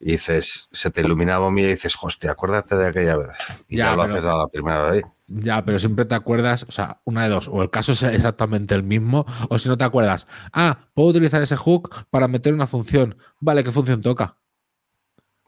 [0.00, 3.30] y dices, se te ilumina la y dices, hostia, acuérdate de aquella vez.
[3.68, 5.04] Y ya, Ya, lo pero- haces a la primera vez.
[5.26, 8.74] Ya, pero siempre te acuerdas, o sea, una de dos, o el caso es exactamente
[8.74, 12.66] el mismo, o si no te acuerdas, ah, puedo utilizar ese hook para meter una
[12.66, 13.18] función.
[13.40, 14.38] Vale, ¿qué función toca?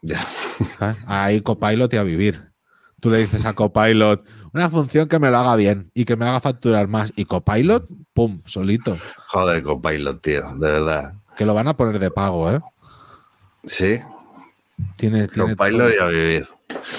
[0.03, 0.21] Ya.
[0.77, 0.99] ¿Sabes?
[1.07, 2.51] Ahí Copilot y a vivir.
[2.99, 4.23] Tú le dices a Copilot
[4.53, 7.13] una función que me lo haga bien y que me haga facturar más.
[7.15, 8.97] Y Copilot, pum, solito.
[9.27, 11.13] Joder, Copilot, tío, de verdad.
[11.37, 12.59] Que lo van a poner de pago, ¿eh?
[13.63, 13.99] Sí,
[14.97, 16.47] Tiene, tiene, Copilot y a vivir.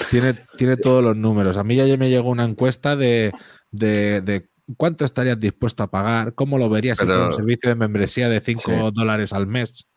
[0.09, 1.57] tiene, tiene todos los números.
[1.57, 3.31] A mí ya me llegó una encuesta de,
[3.71, 4.47] de, de
[4.77, 8.39] cuánto estarías dispuesto a pagar, cómo lo verías Pero- fuera un servicio de membresía de
[8.39, 8.71] 5 Sí.
[8.93, 9.89] dólares al mes.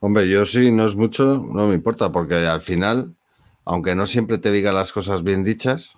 [0.00, 3.14] Hombre, yo sí, no es mucho, no me importa, porque al final,
[3.64, 5.96] aunque no siempre te diga las cosas bien dichas,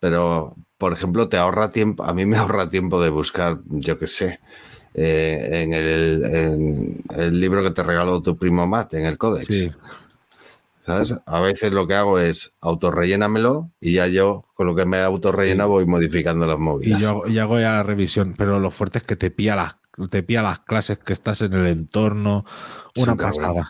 [0.00, 4.06] pero, por ejemplo, te ahorra tiempo, a mí me ahorra tiempo de buscar, yo qué
[4.06, 4.40] sé,
[4.94, 9.46] eh, en, el, en el libro que te regaló tu primo Matt, en el Codex.
[9.46, 9.70] Sí.
[10.86, 11.16] ¿Sabes?
[11.26, 15.66] A veces lo que hago es autorrellénamelo y ya yo, con lo que me autorrellena,
[15.66, 17.00] voy modificando las Y movidas.
[17.02, 19.76] yo, hago- y hago ya la revisión, pero lo fuerte es que te pilla las,
[20.10, 22.44] te pilla las clases que estás en el entorno.
[22.96, 23.68] Una pasada.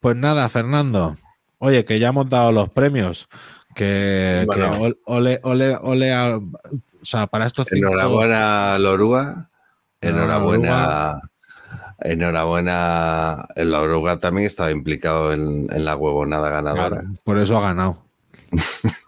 [0.00, 1.16] Pues nada, Fernando.
[1.58, 3.26] Oye, que ya hemos dado los premios.
[3.74, 4.70] Que, Bueno.
[4.70, 7.88] que ol- ole, ole, ole a- o sea, para estos cinco.
[7.88, 9.50] Enhorabuena, Lorúa.
[10.00, 11.20] Enhorabuena, Enhorabuena.
[12.00, 13.46] Enhorabuena.
[13.56, 17.00] El Oruga también estaba implicado en, en la huevonada ganadora.
[17.00, 17.98] Claro, por eso ha ganado.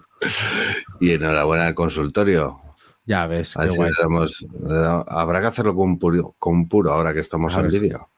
[1.01, 2.61] Y enhorabuena al consultorio.
[3.05, 3.91] Ya ves, qué Así guay.
[3.91, 7.69] le damos- le damos- habrá que hacerlo con puro, con puro ahora que estamos en
[7.69, 8.09] vídeo.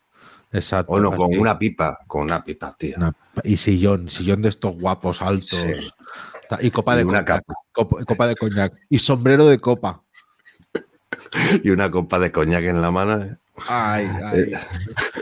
[0.52, 0.92] Exacto.
[0.92, 1.98] O no, con una pipa.
[2.06, 2.94] Con una pipa, tío.
[2.96, 3.12] Una-
[3.44, 5.48] y sillón, sillón de estos guapos altos.
[5.50, 5.72] Sí.
[6.60, 7.26] Y copa Y de una coñac.
[7.46, 7.54] capa.
[7.72, 8.72] copa- copa de coñac.
[8.88, 10.02] Y sombrero de copa.
[11.64, 13.22] Y una copa de coñac en la mano.
[13.24, 13.36] eh.
[13.68, 14.40] Ay, ay.
[14.40, 14.52] Eh,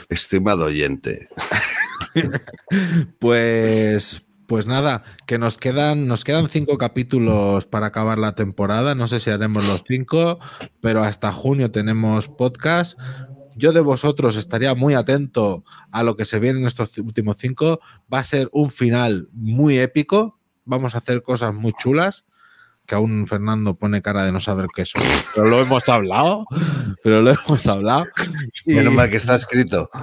[0.09, 1.29] Estimado oyente.
[3.19, 8.95] Pues, pues nada, que nos quedan, nos quedan cinco capítulos para acabar la temporada.
[8.95, 10.39] No sé si haremos los cinco,
[10.81, 12.99] pero hasta junio tenemos podcast.
[13.55, 17.81] Yo de vosotros estaría muy atento a lo que se viene en estos últimos cinco.
[18.13, 20.36] Va a ser un final muy épico.
[20.67, 22.25] Vamos a hacer cosas muy chulas.
[22.87, 25.03] Que aún Fernando pone cara de no saber qué son.
[25.35, 26.47] Pero lo hemos hablado.
[27.03, 28.05] Pero lo hemos hablado.
[28.65, 29.89] Y- Menos mal que está escrito.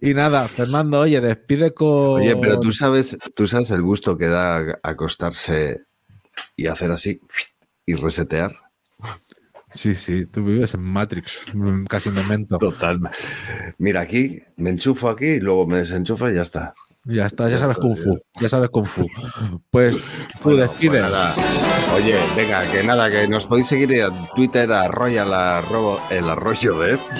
[0.00, 2.20] Y nada, Fernando, oye, despide con.
[2.20, 5.78] Oye, pero tú sabes, tú sabes el gusto que da acostarse
[6.56, 7.20] y hacer así
[7.86, 8.52] y resetear.
[9.72, 12.58] Sí, sí, tú vives en Matrix, mm, casi memento.
[12.58, 12.98] Total.
[13.78, 16.74] Mira, aquí me enchufo aquí y luego me desenchufo y ya está.
[17.04, 19.06] Ya está, ya Ya sabes está, Kung Fu, ya sabes Kung Fu.
[19.70, 19.96] Pues
[20.42, 21.34] tú Bueno, pues nada.
[21.94, 26.78] Oye, venga, que nada, que nos podéis seguir en Twitter a Royal arroba, el arroyo
[26.78, 26.98] de.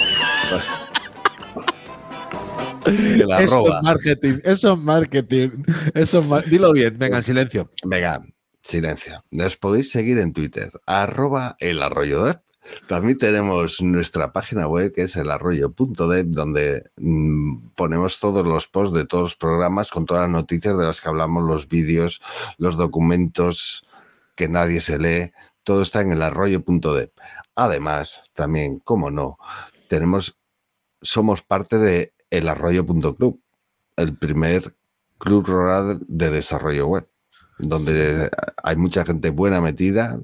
[2.86, 5.48] El eso es marketing, eso es marketing.
[5.94, 7.70] Eso es mar- Dilo bien, venga, en silencio.
[7.84, 8.22] Venga,
[8.62, 9.24] silencio.
[9.30, 12.38] Nos podéis seguir en Twitter, arroba el arroyo de.
[12.86, 19.06] También tenemos nuestra página web que es elarroyo.dev donde mm, ponemos todos los posts de
[19.06, 22.20] todos los programas con todas las noticias de las que hablamos, los vídeos,
[22.58, 23.86] los documentos
[24.36, 25.32] que nadie se lee,
[25.64, 27.10] todo está en elarroyo.dev.
[27.54, 29.38] Además, también, como no,
[29.88, 30.38] tenemos,
[31.02, 33.40] somos parte de elarroyo.club,
[33.96, 34.76] el primer
[35.18, 37.10] club rural de desarrollo web
[37.62, 38.30] donde
[38.62, 40.18] hay mucha gente buena metida.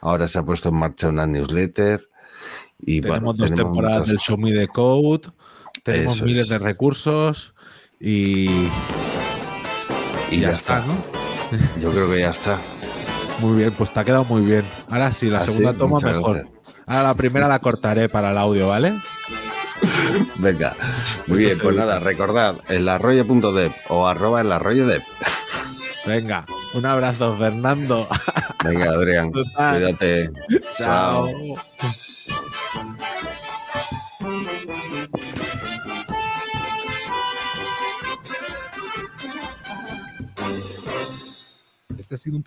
[0.00, 2.08] Ahora se ha puesto en marcha una newsletter.
[2.84, 5.28] Y tenemos bueno, dos tenemos temporadas muchas- del Show Me the Code,
[5.84, 6.48] tenemos Eso miles es.
[6.48, 7.54] de recursos
[8.00, 8.66] y,
[10.30, 10.80] y ya, está.
[10.80, 10.94] ¿no?
[11.80, 12.58] Yo creo que ya está.
[13.40, 14.64] Muy bien, pues te ha quedado muy bien.
[14.90, 16.34] Ahora sí, la Ah, segunda toma mejor.
[16.36, 16.52] gracias.
[16.86, 19.00] Ahora la primera la cortaré para el audio, ¿vale?
[20.38, 20.76] Venga,
[21.26, 25.02] muy bien, pues nada, recordad, el arroyo.dev o arroba el arroyo dev.
[26.06, 28.08] Venga, un abrazo, Fernando.
[28.64, 30.30] Venga, Adrián, cuídate.
[30.72, 31.28] Chao.
[41.98, 42.40] Este ha sido un